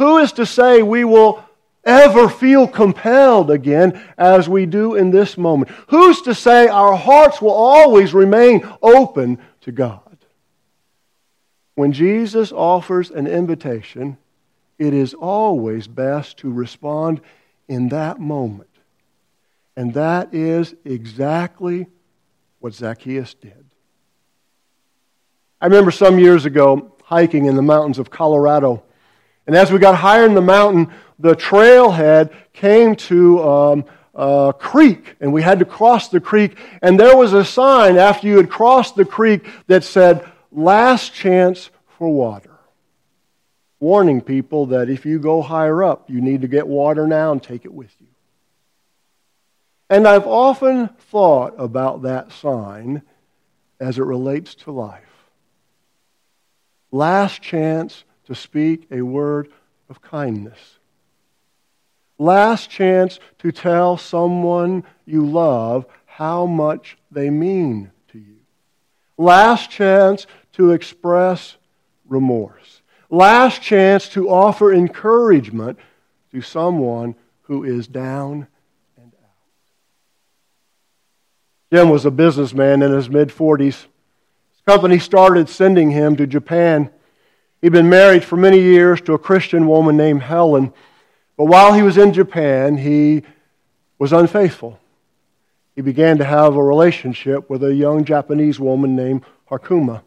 Who 0.00 0.18
is 0.18 0.32
to 0.32 0.44
say 0.44 0.82
we 0.82 1.04
will 1.04 1.44
ever 1.84 2.28
feel 2.28 2.66
compelled 2.66 3.52
again 3.52 4.02
as 4.18 4.48
we 4.48 4.66
do 4.66 4.96
in 4.96 5.12
this 5.12 5.38
moment? 5.38 5.70
Who's 5.90 6.22
to 6.22 6.34
say 6.34 6.66
our 6.66 6.96
hearts 6.96 7.40
will 7.40 7.52
always 7.52 8.12
remain 8.12 8.68
open 8.82 9.38
to 9.60 9.70
God? 9.70 10.18
When 11.76 11.92
Jesus 11.92 12.50
offers 12.50 13.12
an 13.12 13.28
invitation, 13.28 14.18
it 14.76 14.92
is 14.92 15.14
always 15.14 15.86
best 15.86 16.38
to 16.38 16.50
respond 16.52 17.20
in 17.68 17.90
that 17.90 18.18
moment. 18.18 18.70
And 19.76 19.94
that 19.94 20.34
is 20.34 20.74
exactly 20.84 21.86
what 22.58 22.74
Zacchaeus 22.74 23.34
did. 23.34 23.66
I 25.62 25.66
remember 25.66 25.92
some 25.92 26.18
years 26.18 26.44
ago 26.44 26.92
hiking 27.04 27.46
in 27.46 27.54
the 27.54 27.62
mountains 27.62 28.00
of 28.00 28.10
Colorado. 28.10 28.82
And 29.46 29.54
as 29.54 29.70
we 29.70 29.78
got 29.78 29.94
higher 29.94 30.26
in 30.26 30.34
the 30.34 30.40
mountain, 30.40 30.92
the 31.20 31.36
trailhead 31.36 32.32
came 32.52 32.96
to 32.96 33.42
um, 33.44 33.84
a 34.12 34.52
creek, 34.58 35.14
and 35.20 35.32
we 35.32 35.40
had 35.40 35.60
to 35.60 35.64
cross 35.64 36.08
the 36.08 36.18
creek. 36.18 36.58
And 36.82 36.98
there 36.98 37.16
was 37.16 37.32
a 37.32 37.44
sign 37.44 37.96
after 37.96 38.26
you 38.26 38.38
had 38.38 38.50
crossed 38.50 38.96
the 38.96 39.04
creek 39.04 39.46
that 39.68 39.84
said, 39.84 40.28
Last 40.50 41.14
chance 41.14 41.70
for 41.96 42.08
water. 42.08 42.58
Warning 43.78 44.20
people 44.20 44.66
that 44.66 44.90
if 44.90 45.06
you 45.06 45.20
go 45.20 45.42
higher 45.42 45.84
up, 45.84 46.10
you 46.10 46.20
need 46.20 46.42
to 46.42 46.48
get 46.48 46.66
water 46.66 47.06
now 47.06 47.30
and 47.30 47.40
take 47.40 47.64
it 47.64 47.72
with 47.72 47.94
you. 48.00 48.08
And 49.88 50.08
I've 50.08 50.26
often 50.26 50.88
thought 50.88 51.54
about 51.56 52.02
that 52.02 52.32
sign 52.32 53.02
as 53.78 54.00
it 54.00 54.02
relates 54.02 54.56
to 54.56 54.72
life. 54.72 55.02
Last 56.92 57.40
chance 57.40 58.04
to 58.26 58.34
speak 58.34 58.86
a 58.90 59.00
word 59.00 59.48
of 59.88 60.02
kindness. 60.02 60.78
Last 62.18 62.70
chance 62.70 63.18
to 63.38 63.50
tell 63.50 63.96
someone 63.96 64.84
you 65.06 65.26
love 65.26 65.86
how 66.04 66.44
much 66.46 66.98
they 67.10 67.30
mean 67.30 67.90
to 68.08 68.18
you. 68.18 68.36
Last 69.16 69.70
chance 69.70 70.26
to 70.52 70.72
express 70.72 71.56
remorse. 72.06 72.82
Last 73.08 73.62
chance 73.62 74.08
to 74.10 74.28
offer 74.28 74.72
encouragement 74.72 75.78
to 76.30 76.42
someone 76.42 77.14
who 77.42 77.64
is 77.64 77.86
down 77.86 78.46
and 78.96 79.12
out. 79.14 79.30
Jim 81.72 81.90
was 81.90 82.04
a 82.04 82.10
businessman 82.10 82.82
in 82.82 82.92
his 82.92 83.08
mid 83.08 83.30
40s. 83.30 83.86
Company 84.66 84.98
started 84.98 85.48
sending 85.48 85.90
him 85.90 86.16
to 86.16 86.26
Japan. 86.26 86.90
He'd 87.60 87.72
been 87.72 87.88
married 87.88 88.24
for 88.24 88.36
many 88.36 88.60
years 88.60 89.00
to 89.02 89.14
a 89.14 89.18
Christian 89.18 89.66
woman 89.66 89.96
named 89.96 90.22
Helen. 90.22 90.72
But 91.36 91.46
while 91.46 91.72
he 91.72 91.82
was 91.82 91.96
in 91.96 92.12
Japan, 92.12 92.76
he 92.76 93.22
was 93.98 94.12
unfaithful. 94.12 94.78
He 95.74 95.82
began 95.82 96.18
to 96.18 96.24
have 96.24 96.54
a 96.54 96.62
relationship 96.62 97.48
with 97.50 97.64
a 97.64 97.74
young 97.74 98.04
Japanese 98.04 98.60
woman 98.60 98.94
named 98.94 99.24
Harkuma. 99.50 100.02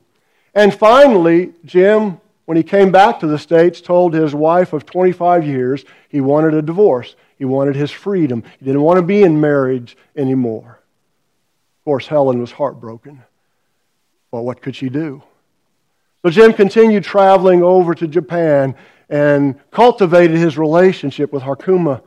And 0.54 0.74
finally, 0.74 1.54
Jim, 1.66 2.22
when 2.46 2.56
he 2.56 2.64
came 2.64 2.92
back 2.92 3.20
to 3.20 3.28
the 3.28 3.40
States, 3.40 3.82
told 3.82 4.14
his 4.14 4.34
wife 4.34 4.72
of 4.72 4.86
25 4.86 5.46
years 5.46 5.84
he 6.08 6.22
wanted 6.22 6.54
a 6.54 6.62
divorce. 6.62 7.16
He 7.38 7.44
wanted 7.44 7.76
his 7.76 7.92
freedom. 7.92 8.44
He 8.60 8.66
didn't 8.66 8.84
want 8.84 8.98
to 8.98 9.04
be 9.04 9.24
in 9.24 9.42
marriage 9.42 9.98
anymore. 10.16 10.80
Of 11.80 11.86
course, 11.86 12.08
Helen 12.08 12.40
was 12.40 12.52
heartbroken. 12.52 13.24
Well, 14.36 14.44
what 14.44 14.62
could 14.62 14.76
she 14.76 14.90
do? 14.90 15.24
So 16.22 16.30
Jim 16.30 16.52
continued 16.52 17.06
traveling 17.06 17.64
over 17.64 17.96
to 17.96 18.06
Japan 18.06 18.76
and 19.08 19.58
cultivated 19.72 20.36
his 20.36 20.58
relationship 20.58 21.32
with 21.32 21.42
Harkuma. 21.42 22.02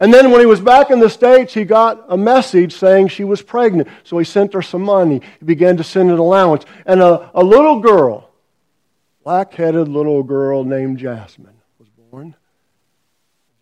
And 0.00 0.12
then 0.12 0.32
when 0.32 0.40
he 0.40 0.46
was 0.46 0.58
back 0.58 0.90
in 0.90 0.98
the 0.98 1.08
States, 1.08 1.54
he 1.54 1.64
got 1.64 2.06
a 2.08 2.16
message 2.16 2.74
saying 2.74 3.06
she 3.06 3.22
was 3.22 3.40
pregnant. 3.40 3.86
So 4.02 4.18
he 4.18 4.24
sent 4.24 4.52
her 4.52 4.62
some 4.62 4.82
money. 4.82 5.20
He 5.38 5.44
began 5.44 5.76
to 5.76 5.84
send 5.84 6.10
an 6.10 6.18
allowance. 6.18 6.64
And 6.86 7.00
a, 7.00 7.30
a 7.32 7.44
little 7.44 7.78
girl, 7.78 8.30
black 9.22 9.54
headed 9.54 9.86
little 9.86 10.24
girl 10.24 10.64
named 10.64 10.98
Jasmine, 10.98 11.60
was 11.78 11.88
born. 11.88 12.34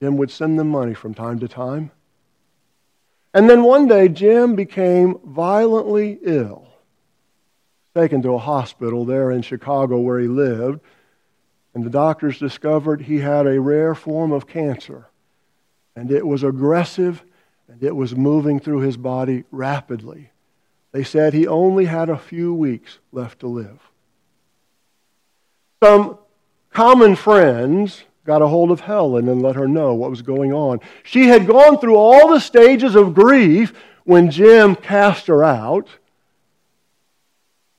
Jim 0.01 0.17
would 0.17 0.31
send 0.31 0.59
them 0.59 0.71
money 0.71 0.95
from 0.95 1.13
time 1.13 1.41
to 1.41 1.47
time. 1.47 1.91
And 3.35 3.51
then 3.51 3.63
one 3.65 3.87
day, 3.87 4.09
Jim 4.09 4.55
became 4.55 5.19
violently 5.27 6.19
ill, 6.23 6.72
taken 7.95 8.23
to 8.23 8.35
a 8.35 8.39
hospital 8.39 9.05
there 9.05 9.31
in 9.31 9.43
Chicago 9.43 9.99
where 9.99 10.19
he 10.19 10.29
lived. 10.29 10.81
And 11.75 11.85
the 11.85 11.91
doctors 11.91 12.39
discovered 12.39 13.03
he 13.03 13.19
had 13.19 13.47
a 13.47 13.61
rare 13.61 13.95
form 13.95 14.33
of 14.33 14.47
cancer. 14.47 15.07
And 15.97 16.11
it 16.11 16.27
was 16.27 16.43
aggressive 16.43 17.23
and 17.69 17.83
it 17.83 17.95
was 17.95 18.15
moving 18.15 18.61
through 18.61 18.81
his 18.81 18.97
body 18.97 19.45
rapidly. 19.51 20.31
They 20.93 21.05
said 21.05 21.33
he 21.33 21.47
only 21.47 21.87
had 21.87 22.11
a 22.11 22.19
few 22.19 22.53
weeks 22.53 22.99
left 23.13 23.41
to 23.41 23.47
live. 23.47 23.81
Some 25.83 26.19
common 26.71 27.17
friends 27.17 28.05
got 28.25 28.43
a 28.43 28.47
hold 28.47 28.71
of 28.71 28.81
Helen 28.81 29.29
and 29.29 29.43
let 29.43 29.57
her 29.57 29.67
know 29.67 29.95
what 29.95 30.11
was 30.11 30.23
going 30.23 30.53
on. 30.53 30.81
She 31.03 31.27
had 31.27 31.47
gone 31.47 31.79
through 31.79 31.97
all 31.97 32.29
the 32.29 32.41
stages 32.41 32.95
of 32.95 33.15
grief 33.15 33.73
when 34.05 34.31
Jim 34.31 34.77
cast 34.77 35.27
her 35.27 35.43
out. 35.43 35.89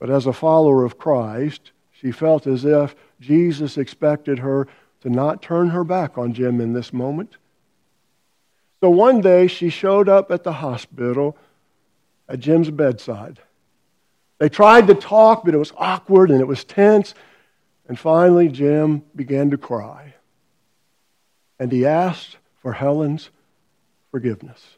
But 0.04 0.12
as 0.12 0.26
a 0.26 0.34
follower 0.34 0.84
of 0.84 0.98
Christ, 0.98 1.72
she 1.90 2.10
felt 2.10 2.46
as 2.46 2.66
if 2.66 2.94
Jesus 3.20 3.78
expected 3.78 4.40
her 4.40 4.68
to 5.00 5.08
not 5.08 5.40
turn 5.40 5.70
her 5.70 5.82
back 5.82 6.18
on 6.18 6.34
Jim 6.34 6.60
in 6.60 6.74
this 6.74 6.92
moment. 6.92 7.38
So 8.82 8.90
one 8.90 9.22
day 9.22 9.46
she 9.46 9.70
showed 9.70 10.10
up 10.10 10.30
at 10.30 10.44
the 10.44 10.52
hospital 10.52 11.38
at 12.28 12.38
Jim's 12.38 12.70
bedside. 12.70 13.40
They 14.36 14.50
tried 14.50 14.88
to 14.88 14.94
talk, 14.94 15.42
but 15.42 15.54
it 15.54 15.58
was 15.58 15.72
awkward 15.74 16.30
and 16.30 16.42
it 16.42 16.46
was 16.46 16.64
tense. 16.64 17.14
And 17.88 17.98
finally, 17.98 18.48
Jim 18.48 19.04
began 19.16 19.52
to 19.52 19.56
cry 19.56 20.12
and 21.58 21.72
he 21.72 21.86
asked 21.86 22.36
for 22.60 22.74
Helen's 22.74 23.30
forgiveness. 24.10 24.76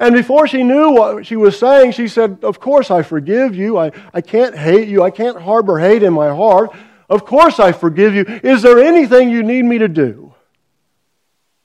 And 0.00 0.14
before 0.14 0.48
she 0.48 0.62
knew 0.62 0.92
what 0.92 1.26
she 1.26 1.36
was 1.36 1.58
saying, 1.58 1.92
she 1.92 2.08
said, 2.08 2.38
Of 2.42 2.58
course 2.58 2.90
I 2.90 3.02
forgive 3.02 3.54
you. 3.54 3.76
I, 3.76 3.92
I 4.14 4.22
can't 4.22 4.56
hate 4.56 4.88
you. 4.88 5.02
I 5.02 5.10
can't 5.10 5.40
harbor 5.40 5.78
hate 5.78 6.02
in 6.02 6.14
my 6.14 6.34
heart. 6.34 6.70
Of 7.10 7.26
course 7.26 7.60
I 7.60 7.72
forgive 7.72 8.14
you. 8.14 8.24
Is 8.42 8.62
there 8.62 8.78
anything 8.78 9.28
you 9.28 9.42
need 9.42 9.62
me 9.62 9.76
to 9.76 9.88
do? 9.88 10.32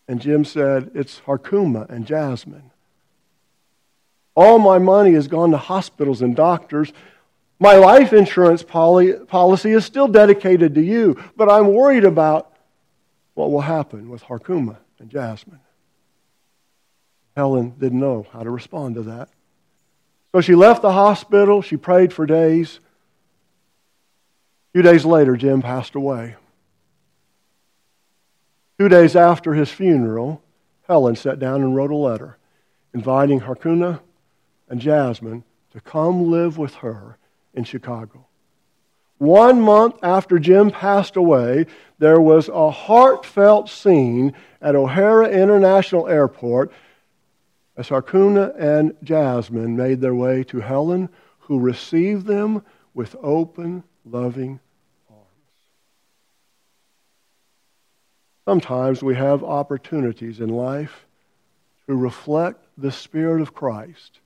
And 0.10 0.20
Jim 0.20 0.44
said, 0.44 0.92
It's 0.94 1.22
Harkuma 1.22 1.90
and 1.90 2.06
Jasmine. 2.06 2.72
All 4.36 4.60
my 4.60 4.80
money 4.80 5.14
has 5.14 5.30
gone 5.30 5.52
to 5.52 5.58
hospitals 5.58 6.22
and 6.22 6.36
doctors. 6.36 6.92
My 7.58 7.76
life 7.76 8.12
insurance 8.12 8.64
policy 8.64 9.72
is 9.72 9.86
still 9.86 10.10
dedicated 10.10 10.76
to 10.76 10.82
you, 10.82 11.24
but 11.38 11.50
I'm 11.50 11.74
worried 11.74 12.04
about 12.04 12.52
what 13.34 13.50
will 13.50 13.62
happen 13.62 14.10
with 14.10 14.24
Harkuma 14.24 14.76
and 15.00 15.10
Jasmine. 15.10 15.62
Helen 17.36 17.74
didn't 17.80 18.00
know 18.00 18.26
how 18.32 18.44
to 18.44 18.50
respond 18.50 18.96
to 18.96 19.04
that. 19.04 19.30
So 20.34 20.42
she 20.42 20.56
left 20.56 20.82
the 20.82 20.92
hospital. 20.92 21.62
She 21.62 21.78
prayed 21.78 22.14
for 22.14 22.26
days. 22.26 22.80
A 24.70 24.72
few 24.74 24.82
days 24.82 25.06
later, 25.06 25.36
Jim 25.36 25.62
passed 25.62 25.96
away. 25.96 26.36
Two 28.78 28.90
days 28.90 29.16
after 29.16 29.54
his 29.54 29.70
funeral, 29.70 30.42
Helen 30.88 31.16
sat 31.16 31.40
down 31.40 31.62
and 31.62 31.76
wrote 31.76 31.92
a 31.92 31.96
letter 31.96 32.38
inviting 32.94 33.42
Harkuna 33.42 34.00
and 34.70 34.80
Jasmine 34.80 35.44
to 35.72 35.82
come 35.82 36.32
live 36.32 36.58
with 36.58 36.76
her 36.76 37.18
in 37.54 37.64
Chicago. 37.64 38.26
One 39.18 39.62
month 39.62 39.96
after 40.04 40.40
Jim 40.40 40.72
passed 40.72 41.16
away, 41.16 41.68
there 42.00 42.20
was 42.20 42.50
a 42.50 42.70
heartfelt 42.70 43.70
scene 43.70 44.34
at 44.62 44.76
O'Hare 44.76 45.24
International 45.24 46.08
Airport 46.08 46.72
as 47.78 47.90
Harkuna 47.90 48.54
and 48.58 48.96
Jasmine 49.04 49.76
made 49.76 50.02
their 50.02 50.16
way 50.16 50.44
to 50.46 50.60
Helen, 50.60 51.10
who 51.40 51.60
received 51.60 52.26
them 52.26 52.64
with 52.94 53.16
open, 53.22 53.84
loving 54.06 54.60
arms. 55.10 55.22
Sometimes 58.46 59.04
we 59.04 59.16
have 59.16 59.44
opportunities 59.44 60.40
in 60.40 60.50
life 60.50 61.06
to 61.88 61.96
reflect 61.96 62.66
the 62.78 62.92
Spirit 62.92 63.42
of 63.42 63.54
Christ, 63.54 64.20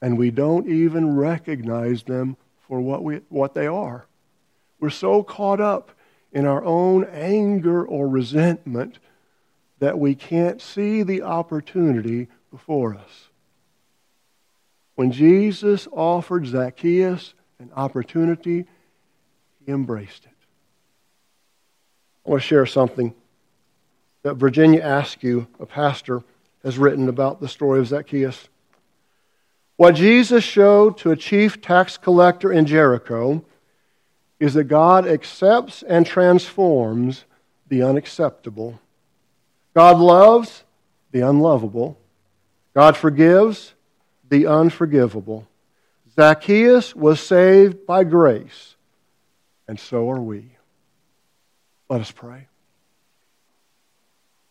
and 0.00 0.16
we 0.16 0.30
don't 0.30 0.68
even 0.68 1.16
recognize 1.16 2.04
them 2.04 2.36
for 2.60 2.80
what, 2.80 3.02
we, 3.02 3.16
what 3.28 3.54
they 3.54 3.66
are. 3.66 4.06
We're 4.80 4.90
so 4.90 5.22
caught 5.22 5.60
up 5.60 5.90
in 6.32 6.46
our 6.46 6.64
own 6.64 7.04
anger 7.04 7.84
or 7.84 8.08
resentment 8.08 8.98
that 9.80 9.98
we 9.98 10.14
can't 10.14 10.62
see 10.62 11.02
the 11.02 11.22
opportunity 11.22 12.28
before 12.52 12.94
us. 12.94 13.28
When 14.94 15.10
Jesus 15.10 15.88
offered 15.90 16.46
Zacchaeus 16.46 17.34
an 17.58 17.70
opportunity, 17.74 18.66
he 19.64 19.72
embraced 19.72 20.24
it. 20.24 20.30
I 22.24 22.30
want 22.30 22.42
to 22.42 22.46
share 22.46 22.66
something 22.66 23.14
that 24.22 24.34
Virginia 24.34 24.80
Askew, 24.84 25.48
a 25.58 25.66
pastor, 25.66 26.22
has 26.62 26.78
written 26.78 27.08
about 27.08 27.40
the 27.40 27.48
story 27.48 27.80
of 27.80 27.88
Zacchaeus. 27.88 28.48
What 29.76 29.96
Jesus 29.96 30.44
showed 30.44 30.98
to 30.98 31.10
a 31.10 31.16
chief 31.16 31.60
tax 31.60 31.96
collector 31.96 32.52
in 32.52 32.66
Jericho 32.66 33.44
is 34.38 34.54
that 34.54 34.64
God 34.64 35.06
accepts 35.06 35.82
and 35.82 36.06
transforms 36.06 37.24
the 37.68 37.82
unacceptable. 37.82 38.80
God 39.74 39.98
loves 39.98 40.64
the 41.10 41.20
unlovable. 41.20 41.98
God 42.74 42.96
forgives 42.96 43.74
the 44.28 44.46
unforgivable. 44.46 45.46
Zacchaeus 46.14 46.94
was 46.94 47.20
saved 47.20 47.86
by 47.86 48.04
grace, 48.04 48.76
and 49.68 49.78
so 49.78 50.10
are 50.10 50.20
we. 50.20 50.56
Let 51.88 52.00
us 52.00 52.10
pray. 52.10 52.48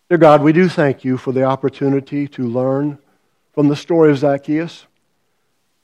Dear 0.09 0.17
God, 0.17 0.43
we 0.43 0.53
do 0.53 0.67
thank 0.67 1.03
you 1.03 1.17
for 1.17 1.31
the 1.31 1.43
opportunity 1.43 2.27
to 2.29 2.43
learn 2.43 2.99
from 3.53 3.67
the 3.67 3.75
story 3.75 4.11
of 4.11 4.17
Zacchaeus, 4.17 4.85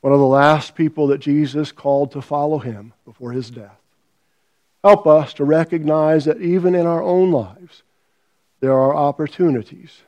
one 0.02 0.14
of 0.14 0.20
the 0.20 0.26
last 0.26 0.76
people 0.76 1.08
that 1.08 1.20
Jesus 1.20 1.72
called 1.72 2.12
to 2.12 2.22
follow 2.22 2.60
him 2.60 2.94
before 3.06 3.32
his 3.32 3.50
death. 3.50 3.80
Help 4.84 5.08
us 5.08 5.34
to 5.36 5.44
recognize 5.44 6.26
that 6.26 6.42
even 6.42 6.76
in 6.76 6.86
our 6.86 7.02
own 7.02 7.32
lives, 7.32 7.84
there 8.60 8.74
are 8.74 8.96
opportunities 8.96 10.02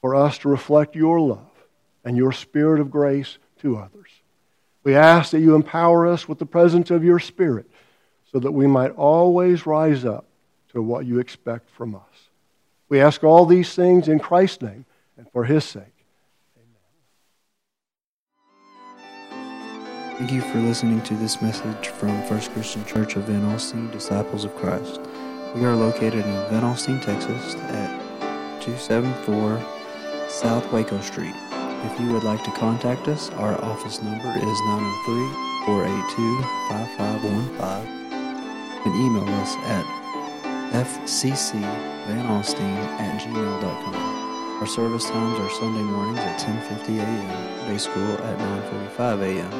for 0.00 0.14
us 0.14 0.38
to 0.38 0.48
reflect 0.48 0.94
your 0.94 1.20
love 1.20 1.50
and 2.04 2.16
your 2.16 2.32
spirit 2.32 2.80
of 2.80 2.90
grace 2.90 3.38
to 3.60 3.76
others. 3.76 4.10
We 4.86 4.94
ask 4.94 5.32
that 5.32 5.40
you 5.40 5.56
empower 5.56 6.06
us 6.06 6.28
with 6.28 6.38
the 6.38 6.46
presence 6.46 6.92
of 6.92 7.02
your 7.02 7.18
Spirit 7.18 7.68
so 8.30 8.38
that 8.38 8.52
we 8.52 8.68
might 8.68 8.92
always 8.92 9.66
rise 9.66 10.04
up 10.04 10.26
to 10.68 10.80
what 10.80 11.06
you 11.06 11.18
expect 11.18 11.68
from 11.70 11.96
us. 11.96 12.28
We 12.88 13.00
ask 13.00 13.24
all 13.24 13.46
these 13.46 13.74
things 13.74 14.06
in 14.06 14.20
Christ's 14.20 14.62
name 14.62 14.84
and 15.16 15.28
for 15.32 15.42
his 15.42 15.64
sake. 15.64 16.04
Amen. 19.32 20.18
Thank 20.18 20.30
you 20.30 20.40
for 20.40 20.58
listening 20.58 21.02
to 21.02 21.14
this 21.14 21.42
message 21.42 21.88
from 21.88 22.22
First 22.28 22.52
Christian 22.52 22.84
Church 22.84 23.16
of 23.16 23.24
Van 23.24 23.42
Alstyne, 23.42 23.90
Disciples 23.90 24.44
of 24.44 24.54
Christ. 24.54 25.00
We 25.56 25.64
are 25.64 25.74
located 25.74 26.24
in 26.24 26.48
Van 26.48 26.62
Alstyne, 26.62 27.04
Texas 27.04 27.56
at 27.56 27.90
274 28.62 29.75
South 30.36 30.68
Waco 30.70 31.00
Street. 31.00 31.32
If 31.88 31.98
you 31.98 32.12
would 32.12 32.22
like 32.22 32.44
to 32.44 32.50
contact 32.50 33.08
us, 33.08 33.30
our 33.30 33.58
office 33.64 34.02
number 34.02 34.28
is 34.36 34.60
903-482-5515 35.64 37.88
and 38.84 38.94
email 38.94 39.26
us 39.40 39.56
at 39.64 39.86
fccvanalstyne 40.74 42.84
at 43.00 43.22
gmail.com. 43.22 43.94
Our 44.60 44.66
service 44.66 45.08
times 45.08 45.40
are 45.40 45.48
Sunday 45.58 45.82
mornings 45.82 46.18
at 46.18 46.38
10.50 46.38 46.98
a.m., 46.98 47.66
day 47.66 47.78
school 47.78 48.12
at 48.12 48.38
9.45 48.98 49.22
a.m. 49.22 49.50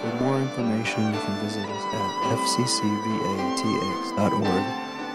For 0.00 0.14
more 0.22 0.38
information, 0.38 1.12
you 1.12 1.18
can 1.18 1.36
visit 1.40 1.68
us 1.68 1.84
at 1.94 2.10
fccvatx.org 2.46 4.64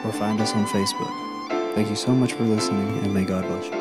or 0.06 0.12
find 0.12 0.42
us 0.42 0.54
on 0.54 0.66
Facebook. 0.66 1.14
Thank 1.76 1.90
you 1.90 1.96
so 1.96 2.14
much 2.14 2.34
for 2.34 2.44
listening, 2.44 3.00
and 3.06 3.14
may 3.14 3.24
God 3.24 3.48
bless 3.48 3.68
you. 3.68 3.79